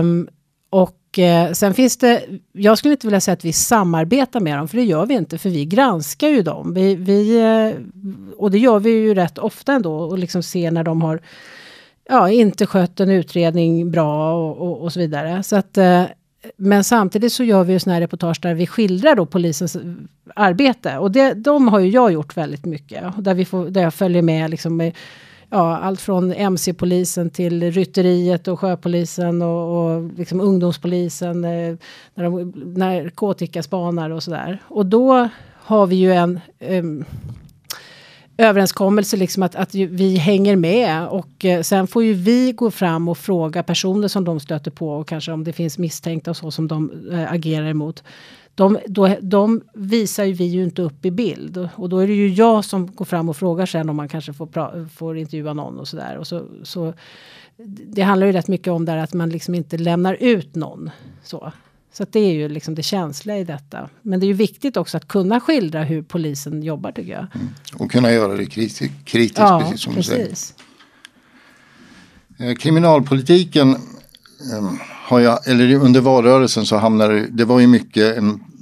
Um, 0.00 0.28
och 0.70 1.18
eh, 1.18 1.52
sen 1.52 1.74
finns 1.74 1.96
det, 1.96 2.24
jag 2.52 2.78
skulle 2.78 2.92
inte 2.92 3.06
vilja 3.06 3.20
säga 3.20 3.32
att 3.32 3.44
vi 3.44 3.52
samarbetar 3.52 4.40
med 4.40 4.58
dem, 4.58 4.68
för 4.68 4.76
det 4.76 4.84
gör 4.84 5.06
vi 5.06 5.14
inte, 5.14 5.38
för 5.38 5.50
vi 5.50 5.64
granskar 5.64 6.28
ju 6.28 6.42
dem. 6.42 6.74
Vi, 6.74 6.94
vi, 6.94 7.38
eh, 7.38 7.82
och 8.36 8.50
det 8.50 8.58
gör 8.58 8.78
vi 8.78 8.90
ju 8.90 9.14
rätt 9.14 9.38
ofta 9.38 9.72
ändå, 9.72 9.94
och 9.94 10.18
liksom 10.18 10.42
ser 10.42 10.70
när 10.70 10.84
de 10.84 11.02
har 11.02 11.20
ja, 12.08 12.30
inte 12.30 12.66
skött 12.66 13.00
en 13.00 13.10
utredning 13.10 13.90
bra 13.90 14.34
och, 14.34 14.58
och, 14.58 14.82
och 14.82 14.92
så 14.92 15.00
vidare. 15.00 15.42
Så 15.42 15.56
att, 15.56 15.78
eh, 15.78 16.04
men 16.56 16.84
samtidigt 16.84 17.32
så 17.32 17.44
gör 17.44 17.64
vi 17.64 17.72
ju 17.72 17.78
sådana 17.78 17.94
här 17.94 18.00
reportage 18.00 18.38
där 18.42 18.54
vi 18.54 18.66
skildrar 18.66 19.14
då 19.14 19.26
polisens 19.26 19.76
eh, 19.76 19.82
arbete. 20.34 20.98
Och 20.98 21.10
det, 21.10 21.34
de 21.34 21.68
har 21.68 21.78
ju 21.78 21.88
jag 21.88 22.12
gjort 22.12 22.36
väldigt 22.36 22.64
mycket. 22.64 23.04
Där, 23.18 23.34
vi 23.34 23.44
får, 23.44 23.70
där 23.70 23.82
jag 23.82 23.94
följer 23.94 24.22
med 24.22 24.50
liksom 24.50 24.76
med 24.76 24.96
ja, 25.50 25.76
allt 25.78 26.00
från 26.00 26.32
MC-polisen 26.32 27.30
till 27.30 27.70
rytteriet 27.70 28.48
och 28.48 28.60
sjöpolisen 28.60 29.42
och, 29.42 29.94
och 29.94 30.10
liksom 30.16 30.40
ungdomspolisen, 30.40 31.44
eh, 31.44 31.76
när 32.14 32.24
de 32.24 32.52
narkotikaspanar 32.76 34.10
och 34.10 34.22
sådär. 34.22 34.58
Och 34.68 34.86
då 34.86 35.28
har 35.54 35.86
vi 35.86 35.96
ju 35.96 36.12
en 36.12 36.40
um, 36.68 37.04
överenskommelse 38.40 39.16
liksom 39.16 39.42
att, 39.42 39.54
att 39.54 39.74
vi 39.74 40.16
hänger 40.16 40.56
med 40.56 41.08
och 41.08 41.44
eh, 41.44 41.62
sen 41.62 41.86
får 41.86 42.04
ju 42.04 42.12
vi 42.12 42.52
gå 42.52 42.70
fram 42.70 43.08
och 43.08 43.18
fråga 43.18 43.62
personer 43.62 44.08
som 44.08 44.24
de 44.24 44.40
stöter 44.40 44.70
på 44.70 44.90
och 44.90 45.08
kanske 45.08 45.32
om 45.32 45.44
det 45.44 45.52
finns 45.52 45.78
misstänkta 45.78 46.30
och 46.30 46.36
så 46.36 46.50
som 46.50 46.68
de 46.68 46.90
eh, 47.12 47.32
agerar 47.32 47.66
emot 47.66 48.02
de, 48.54 48.78
då, 48.86 49.16
de 49.20 49.62
visar 49.74 50.24
ju 50.24 50.32
vi 50.32 50.44
ju 50.44 50.64
inte 50.64 50.82
upp 50.82 51.04
i 51.04 51.10
bild. 51.10 51.68
Och 51.74 51.88
då 51.88 51.98
är 51.98 52.06
det 52.06 52.14
ju 52.14 52.28
jag 52.28 52.64
som 52.64 52.94
går 52.94 53.04
fram 53.04 53.28
och 53.28 53.36
frågar 53.36 53.66
sen 53.66 53.88
om 53.88 53.96
man 53.96 54.08
kanske 54.08 54.32
får, 54.32 54.88
får 54.88 55.18
intervjua 55.18 55.52
någon 55.52 55.78
och 55.78 55.88
sådär. 55.88 56.16
Och 56.18 56.26
så, 56.26 56.46
så, 56.62 56.92
det 57.66 58.02
handlar 58.02 58.26
ju 58.26 58.32
rätt 58.32 58.48
mycket 58.48 58.68
om 58.68 58.84
där 58.84 58.96
att 58.96 59.12
man 59.12 59.30
liksom 59.30 59.54
inte 59.54 59.78
lämnar 59.78 60.16
ut 60.20 60.54
någon. 60.54 60.90
Så. 61.22 61.52
Så 61.92 62.06
det 62.10 62.20
är 62.20 62.32
ju 62.32 62.48
liksom 62.48 62.74
det 62.74 62.82
känsliga 62.82 63.38
i 63.38 63.44
detta. 63.44 63.88
Men 64.02 64.20
det 64.20 64.26
är 64.26 64.28
ju 64.28 64.34
viktigt 64.34 64.76
också 64.76 64.96
att 64.96 65.08
kunna 65.08 65.40
skildra 65.40 65.82
hur 65.82 66.02
polisen 66.02 66.62
jobbar 66.62 66.92
tycker 66.92 67.12
jag. 67.12 67.26
Mm. 67.34 67.48
Och 67.78 67.90
kunna 67.90 68.12
göra 68.12 68.36
det 68.36 68.46
kritiskt, 68.46 69.04
kritiskt 69.04 69.38
ja, 69.38 69.60
precis 69.64 69.80
som 69.80 69.94
precis. 69.94 70.14
du 70.14 70.14
säger. 72.38 72.50
Eh, 72.50 72.56
kriminalpolitiken 72.56 73.70
eh, 73.70 74.72
har 75.04 75.20
jag, 75.20 75.48
eller 75.48 75.74
under 75.74 76.00
valrörelsen 76.00 76.66
så 76.66 76.76
hamnade 76.76 77.26
det 77.26 77.44
var 77.44 77.60
ju 77.60 77.66
mycket, 77.66 78.16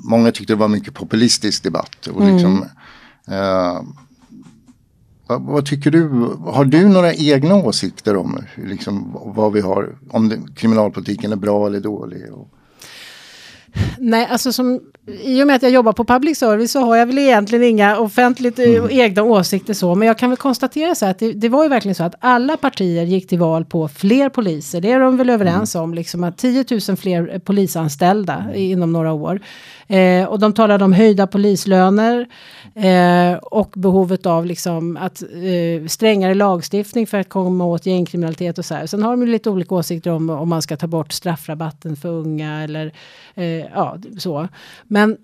många 0.05 0.33
tyckte 0.33 0.53
det 0.53 0.59
var 0.59 0.69
mycket 0.69 0.95
populistisk 0.95 1.63
debatt. 1.63 2.07
Och 2.07 2.23
mm. 2.23 2.35
liksom, 2.35 2.65
eh, 3.29 3.83
vad, 5.27 5.43
vad, 5.43 5.67
tycker 5.67 5.91
du, 5.91 6.09
har 6.47 6.65
du 6.65 6.89
några 6.89 7.15
egna 7.15 7.55
åsikter 7.55 8.17
om 8.17 8.39
liksom, 8.57 9.17
vad 9.25 9.53
vi 9.53 9.61
har, 9.61 9.99
om 10.11 10.29
det, 10.29 10.39
kriminalpolitiken 10.57 11.33
är 11.33 11.37
bra 11.37 11.67
eller 11.67 11.81
dålig? 11.81 12.33
Och... 12.33 12.51
Nej, 13.99 14.27
alltså 14.31 14.53
som, 14.53 14.81
i 15.25 15.43
och 15.43 15.47
med 15.47 15.57
att 15.57 15.63
jag 15.63 15.73
jobbar 15.73 15.93
på 15.93 16.05
public 16.05 16.39
service 16.39 16.73
så 16.73 16.81
har 16.81 16.97
jag 16.97 17.07
väl 17.07 17.19
egentligen 17.19 17.65
inga 17.65 17.99
offentligt 17.99 18.59
eh, 18.59 18.65
Mm. 18.69 18.89
egna 18.91 19.23
åsikter 19.23 19.75
så. 19.75 19.95
Men 19.95 20.09
jag 20.09 20.19
kan 20.19 20.31
väl 20.31 20.37
konstatera 20.37 20.95
så 20.95 21.07
att 21.07 21.19
det, 21.19 21.33
det 21.33 21.49
var 21.49 21.63
ju 21.63 21.69
verkligen 21.69 21.95
så 21.95 22.05
att 22.05 22.15
alla 22.21 22.57
partier 22.57 23.05
gick 23.05 23.29
till 23.29 23.39
val 23.39 23.65
på 23.65 23.89
fler 23.89 24.29
poliser. 24.29 24.81
Det 24.81 24.93
är 24.93 25.01
de 25.01 25.17
väl 25.17 25.31
överens 25.31 25.75
Mm. 25.75 25.85
om, 25.85 25.95
liksom 25.95 26.25
att 26.25 26.39
10 26.39 26.65
000 26.89 26.97
fler 26.97 27.31
eh, 27.35 27.39
polisanställda 27.39 28.45
inom 28.55 28.93
några 28.93 29.13
år. 29.13 29.41
Eh, 29.87 30.25
och 30.25 30.39
de 30.39 30.53
talade 30.53 30.85
om 30.85 30.93
höjda 30.93 31.27
polislöner 31.27 32.27
eh, 32.75 33.39
och 33.39 33.73
behovet 33.77 34.27
av 34.27 34.47
liksom 34.47 34.97
att 34.97 35.23
eh, 35.23 35.87
strängare 35.87 36.35
lagstiftning 36.35 37.07
för 37.07 37.19
att 37.19 37.29
komma 37.29 37.65
åt 37.65 37.87
gängkriminalitet 37.87 38.59
och 38.59 38.65
så 38.65 38.75
här. 38.75 38.87
Sen 38.87 39.03
har 39.03 39.11
de 39.11 39.21
ju 39.23 39.29
lite 39.29 39.51
olika 39.51 39.75
åsikter 39.75 40.11
om 40.11 40.31
om 40.31 40.49
man 40.49 40.63
ska 40.63 40.77
ta 40.77 40.87
bort 40.87 41.13
straffrabatten 41.13 41.97
för 41.97 42.09
unga 42.09 42.63
eller 42.65 42.93
eh, 43.35 43.68
ja, 43.75 43.99
så. 44.19 44.49
Men 44.85 45.17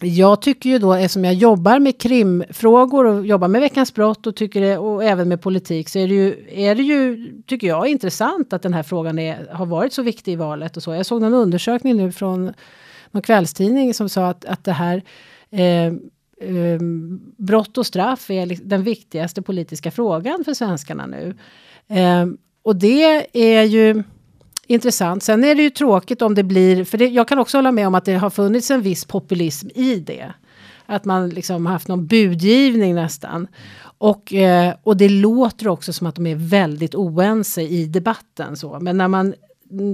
jag 0.00 0.42
tycker 0.42 0.70
ju 0.70 0.78
då, 0.78 0.92
eftersom 0.92 1.24
jag 1.24 1.34
jobbar 1.34 1.78
med 1.78 2.00
krimfrågor 2.00 3.06
och 3.06 3.26
jobbar 3.26 3.48
med 3.48 3.60
Veckans 3.60 3.94
brott 3.94 4.26
och, 4.26 4.36
tycker 4.36 4.60
det, 4.60 4.78
och 4.78 5.04
även 5.04 5.28
med 5.28 5.40
politik 5.40 5.88
så 5.88 5.98
är 5.98 6.08
det, 6.08 6.14
ju, 6.14 6.46
är 6.48 6.74
det 6.74 6.82
ju, 6.82 7.32
tycker 7.46 7.66
jag, 7.66 7.88
intressant 7.88 8.52
att 8.52 8.62
den 8.62 8.74
här 8.74 8.82
frågan 8.82 9.18
är, 9.18 9.48
har 9.52 9.66
varit 9.66 9.92
så 9.92 10.02
viktig 10.02 10.32
i 10.32 10.36
valet 10.36 10.76
och 10.76 10.82
så. 10.82 10.94
Jag 10.94 11.06
såg 11.06 11.20
någon 11.20 11.34
undersökning 11.34 11.96
nu 11.96 12.12
från 12.12 12.52
någon 13.10 13.22
kvällstidning 13.22 13.94
som 13.94 14.08
sa 14.08 14.28
att, 14.28 14.44
att 14.44 14.64
det 14.64 14.72
här 14.72 15.02
eh, 15.50 15.86
eh, 15.86 16.80
brott 17.36 17.78
och 17.78 17.86
straff 17.86 18.30
är 18.30 18.46
liksom 18.46 18.68
den 18.68 18.82
viktigaste 18.82 19.42
politiska 19.42 19.90
frågan 19.90 20.44
för 20.44 20.54
svenskarna 20.54 21.06
nu. 21.06 21.36
Eh, 21.88 22.26
och 22.62 22.76
det 22.76 23.28
är 23.32 23.62
ju 23.62 24.02
intressant. 24.66 25.22
Sen 25.22 25.44
är 25.44 25.54
det 25.54 25.62
ju 25.62 25.70
tråkigt 25.70 26.22
om 26.22 26.34
det 26.34 26.42
blir, 26.42 26.84
för 26.84 26.98
det, 26.98 27.06
jag 27.06 27.28
kan 27.28 27.38
också 27.38 27.58
hålla 27.58 27.72
med 27.72 27.86
om 27.86 27.94
att 27.94 28.04
det 28.04 28.14
har 28.14 28.30
funnits 28.30 28.70
en 28.70 28.82
viss 28.82 29.04
populism 29.04 29.68
i 29.74 29.96
det. 29.96 30.32
Att 30.86 31.04
man 31.04 31.28
liksom 31.28 31.66
haft 31.66 31.88
någon 31.88 32.06
budgivning 32.06 32.94
nästan. 32.94 33.46
Och, 33.98 34.34
eh, 34.34 34.74
och 34.82 34.96
det 34.96 35.08
låter 35.08 35.68
också 35.68 35.92
som 35.92 36.06
att 36.06 36.14
de 36.14 36.26
är 36.26 36.34
väldigt 36.34 36.94
oense 36.94 37.62
i 37.62 37.86
debatten. 37.86 38.56
Så. 38.56 38.78
Men 38.80 38.96
när 38.96 39.08
man, 39.08 39.34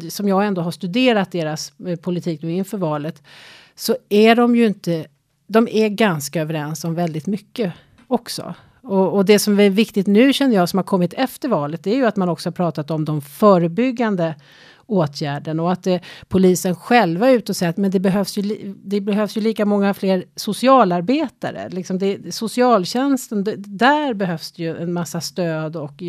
som 0.09 0.29
jag 0.29 0.47
ändå 0.47 0.63
har 0.63 0.71
studerat 0.71 1.33
deras 1.33 1.73
eh, 1.87 1.97
politik 1.97 2.43
nu 2.43 2.53
inför 2.53 2.79
valet, 2.79 3.23
så 3.75 3.97
är 4.09 4.37
de 4.37 4.57
ju 4.57 4.67
inte, 4.67 5.07
de 5.47 5.69
är 5.69 5.89
ganska 5.89 6.41
överens 6.41 6.85
om 6.85 6.95
väldigt 6.95 7.27
mycket 7.27 7.73
också. 8.07 8.55
Och, 8.83 9.16
och 9.16 9.25
det 9.25 9.38
som 9.38 9.61
är 9.61 9.71
viktigt 9.71 10.07
nu 10.07 10.33
känner 10.33 10.57
jag 10.57 10.69
som 10.69 10.79
har 10.79 10.85
kommit 10.85 11.12
efter 11.12 11.49
valet, 11.49 11.85
det 11.85 11.90
är 11.90 11.97
ju 11.97 12.07
att 12.07 12.16
man 12.16 12.29
också 12.29 12.49
har 12.49 12.53
pratat 12.53 12.90
om 12.90 13.05
de 13.05 13.23
förebyggande 13.23 14.35
åtgärden 14.90 15.61
och 15.61 15.73
att 15.73 15.83
det, 15.83 16.01
polisen 16.29 16.75
själva 16.75 17.31
är 17.31 17.35
ute 17.35 17.53
och 17.53 17.57
säger 17.57 17.71
att 17.71 17.77
men 17.77 17.90
det 17.90 18.01
behövs 18.01 18.38
ju, 18.38 18.75
det 18.85 19.01
behövs 19.01 19.37
ju 19.37 19.40
lika 19.40 19.64
många 19.64 19.95
fler 19.95 20.25
socialarbetare. 20.37 21.69
Liksom 21.69 21.99
det, 21.99 22.35
socialtjänsten, 22.35 23.45
det, 23.45 23.55
där 23.57 24.14
behövs 24.14 24.53
det 24.53 24.62
ju 24.62 24.77
en 24.77 24.93
massa 24.93 25.21
stöd 25.21 25.77
och, 25.77 26.03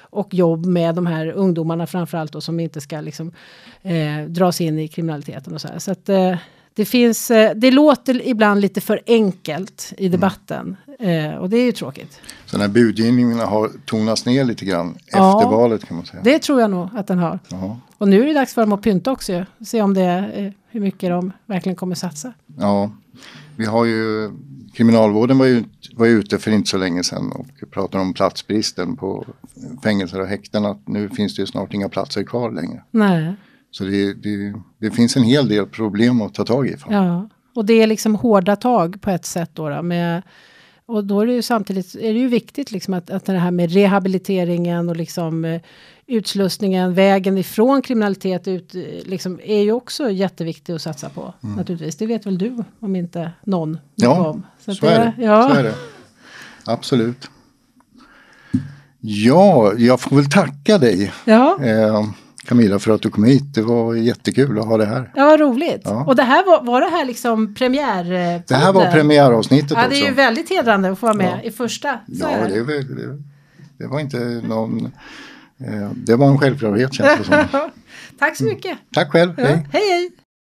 och 0.00 0.34
jobb 0.34 0.66
med 0.66 0.94
de 0.94 1.06
här 1.06 1.26
ungdomarna 1.26 1.86
framförallt 1.86 2.34
och 2.34 2.42
som 2.42 2.60
inte 2.60 2.80
ska 2.80 3.00
liksom, 3.00 3.32
eh, 3.82 4.26
dras 4.28 4.60
in 4.60 4.78
i 4.78 4.88
kriminaliteten 4.88 5.54
och 5.54 5.60
så 5.60 5.68
här. 5.68 5.78
Så 5.78 5.92
att, 5.92 6.08
eh, 6.08 6.36
det, 6.74 6.84
finns, 6.84 7.30
eh, 7.30 7.52
det 7.56 7.70
låter 7.70 8.26
ibland 8.28 8.60
lite 8.60 8.80
för 8.80 9.00
enkelt 9.06 9.92
i 9.98 10.08
debatten 10.08 10.76
eh, 10.98 11.34
och 11.34 11.50
det 11.50 11.56
är 11.56 11.64
ju 11.64 11.72
tråkigt. 11.72 12.20
Så 12.46 12.56
den 12.56 12.60
här 12.60 12.68
budgivningen 12.68 13.38
har 13.38 13.70
tonats 13.86 14.26
ner 14.26 14.44
lite 14.44 14.64
grann 14.64 14.98
Ja. 15.06 15.38
efter 15.42 15.50
valet 15.56 15.84
kan 15.84 15.96
man 15.96 16.06
säga. 16.06 16.22
Det 16.22 16.38
tror 16.38 16.60
jag 16.60 16.70
nog 16.70 16.88
att 16.96 17.06
den 17.06 17.18
har. 17.18 17.38
Ja. 17.48 17.80
Och 17.98 18.08
nu 18.08 18.22
är 18.22 18.26
det 18.26 18.32
dags 18.34 18.54
för 18.54 18.60
dem 18.60 18.72
att 18.72 18.82
pynta 18.82 19.12
också. 19.12 19.44
Se 19.66 19.82
om 19.82 19.94
det 19.94 20.30
eh, 20.34 20.52
hur 20.70 20.80
mycket 20.80 21.10
de 21.10 21.32
verkligen 21.46 21.76
kommer 21.76 21.94
satsa. 21.94 22.32
ja, 22.58 22.90
vi 23.56 23.64
har 23.64 23.84
ju 23.84 24.30
Kriminalvården 24.74 25.38
var 25.38 25.46
ju, 25.46 25.64
var 25.92 26.06
ute 26.06 26.38
för 26.38 26.50
inte 26.50 26.70
så 26.70 26.76
länge 26.76 27.04
sedan 27.04 27.32
och 27.32 27.70
pratade 27.70 28.02
om 28.04 28.14
platsbristen 28.14 28.96
på 28.96 29.26
fängelser 29.82 30.20
och 30.20 30.26
häkten. 30.26 30.64
Att 30.64 30.88
nu 30.88 31.08
finns 31.08 31.36
det 31.36 31.42
ju 31.42 31.46
snart 31.46 31.74
inga 31.74 31.88
platser 31.88 32.22
kvar 32.22 32.50
längre. 32.50 32.82
Nej. 32.90 33.34
Så 33.72 33.84
det, 33.84 34.14
det, 34.14 34.54
det 34.78 34.90
finns 34.90 35.16
en 35.16 35.22
hel 35.22 35.48
del 35.48 35.66
problem 35.66 36.22
att 36.22 36.34
ta 36.34 36.44
tag 36.44 36.66
i. 36.66 36.76
Ja. 36.90 37.28
Och 37.54 37.64
det 37.64 37.82
är 37.82 37.86
liksom 37.86 38.14
hårda 38.14 38.56
tag 38.56 39.00
på 39.00 39.10
ett 39.10 39.24
sätt 39.24 39.50
då. 39.54 39.68
då 39.68 39.82
med, 39.82 40.22
och 40.86 41.04
då 41.04 41.20
är 41.20 41.26
det 41.26 41.32
ju 41.32 41.42
samtidigt 41.42 41.94
är 41.94 42.12
det 42.12 42.18
ju 42.18 42.28
viktigt 42.28 42.72
liksom 42.72 42.94
att, 42.94 43.10
att 43.10 43.24
det 43.24 43.38
här 43.38 43.50
med 43.50 43.72
rehabiliteringen 43.72 44.88
och 44.88 44.96
liksom 44.96 45.44
eh, 45.44 45.60
utslussningen, 46.06 46.94
vägen 46.94 47.38
ifrån 47.38 47.82
kriminalitet 47.82 48.48
ut, 48.48 48.74
eh, 48.74 48.82
liksom, 49.04 49.40
är 49.44 49.62
ju 49.62 49.72
också 49.72 50.10
jätteviktigt 50.10 50.74
att 50.74 50.82
satsa 50.82 51.08
på. 51.08 51.34
Naturligtvis, 51.40 51.96
det 51.96 52.06
vet 52.06 52.26
väl 52.26 52.38
du 52.38 52.64
om 52.80 52.96
inte 52.96 53.32
någon. 53.42 53.68
Mm. 53.68 53.80
Ja, 53.94 54.28
om. 54.28 54.46
att 54.66 54.76
så, 54.76 54.86
är 54.86 54.98
det. 54.98 55.24
Ja. 55.24 55.48
så 55.48 55.54
är 55.54 55.62
det. 55.62 55.74
Absolut. 56.64 57.30
Ja, 59.00 59.72
jag 59.78 60.00
får 60.00 60.16
väl 60.16 60.30
tacka 60.30 60.78
dig 60.78 61.12
Ja. 61.24 61.58
eh, 61.64 62.04
Camilla 62.44 62.78
för 62.78 62.94
att 62.94 63.02
du 63.02 63.10
kom 63.10 63.24
hit. 63.24 63.54
Det 63.54 63.62
var 63.62 63.94
jättekul 63.94 64.58
att 64.58 64.66
ha 64.66 64.76
det 64.76 64.86
här. 64.86 65.12
Ja, 65.16 65.24
vad 65.24 65.40
roligt. 65.40 65.82
Ja. 65.84 66.04
Och 66.04 66.16
det 66.16 66.22
här 66.22 66.44
var, 66.46 66.62
var 66.64 66.80
det 66.80 66.86
här 66.88 67.04
liksom 67.04 67.54
premiär? 67.54 68.04
Det 68.48 68.54
här 68.54 68.72
var 68.72 68.90
premiäravsnittet 68.92 69.70
Ja, 69.70 69.80
det 69.80 69.86
också. 69.86 70.02
är 70.02 70.08
ju 70.08 70.14
väldigt 70.14 70.50
hedrande 70.50 70.90
att 70.90 70.98
få 70.98 71.06
vara 71.06 71.16
med 71.16 71.38
Ja. 71.42 71.48
i 71.48 71.50
första. 71.50 72.00
Ja, 72.06 72.28
det, 72.48 72.62
var- 72.62 72.94
det, 72.96 73.18
det 73.78 73.86
var 73.86 74.00
inte 74.00 74.18
någon... 74.48 74.84
Eh, 75.66 75.90
det 75.94 76.16
var 76.16 76.26
en 76.28 76.38
självklarhet 76.38 76.94
känns 76.94 77.18
det 77.18 77.24
som. 77.24 77.70
Tack 78.18 78.36
så 78.36 78.44
mycket. 78.44 78.78
Tack 78.94 79.10
själv. 79.12 79.32
Ja. 79.36 79.44
Hej. 79.44 79.66
hej. 79.72 79.90
hej. 79.90 80.10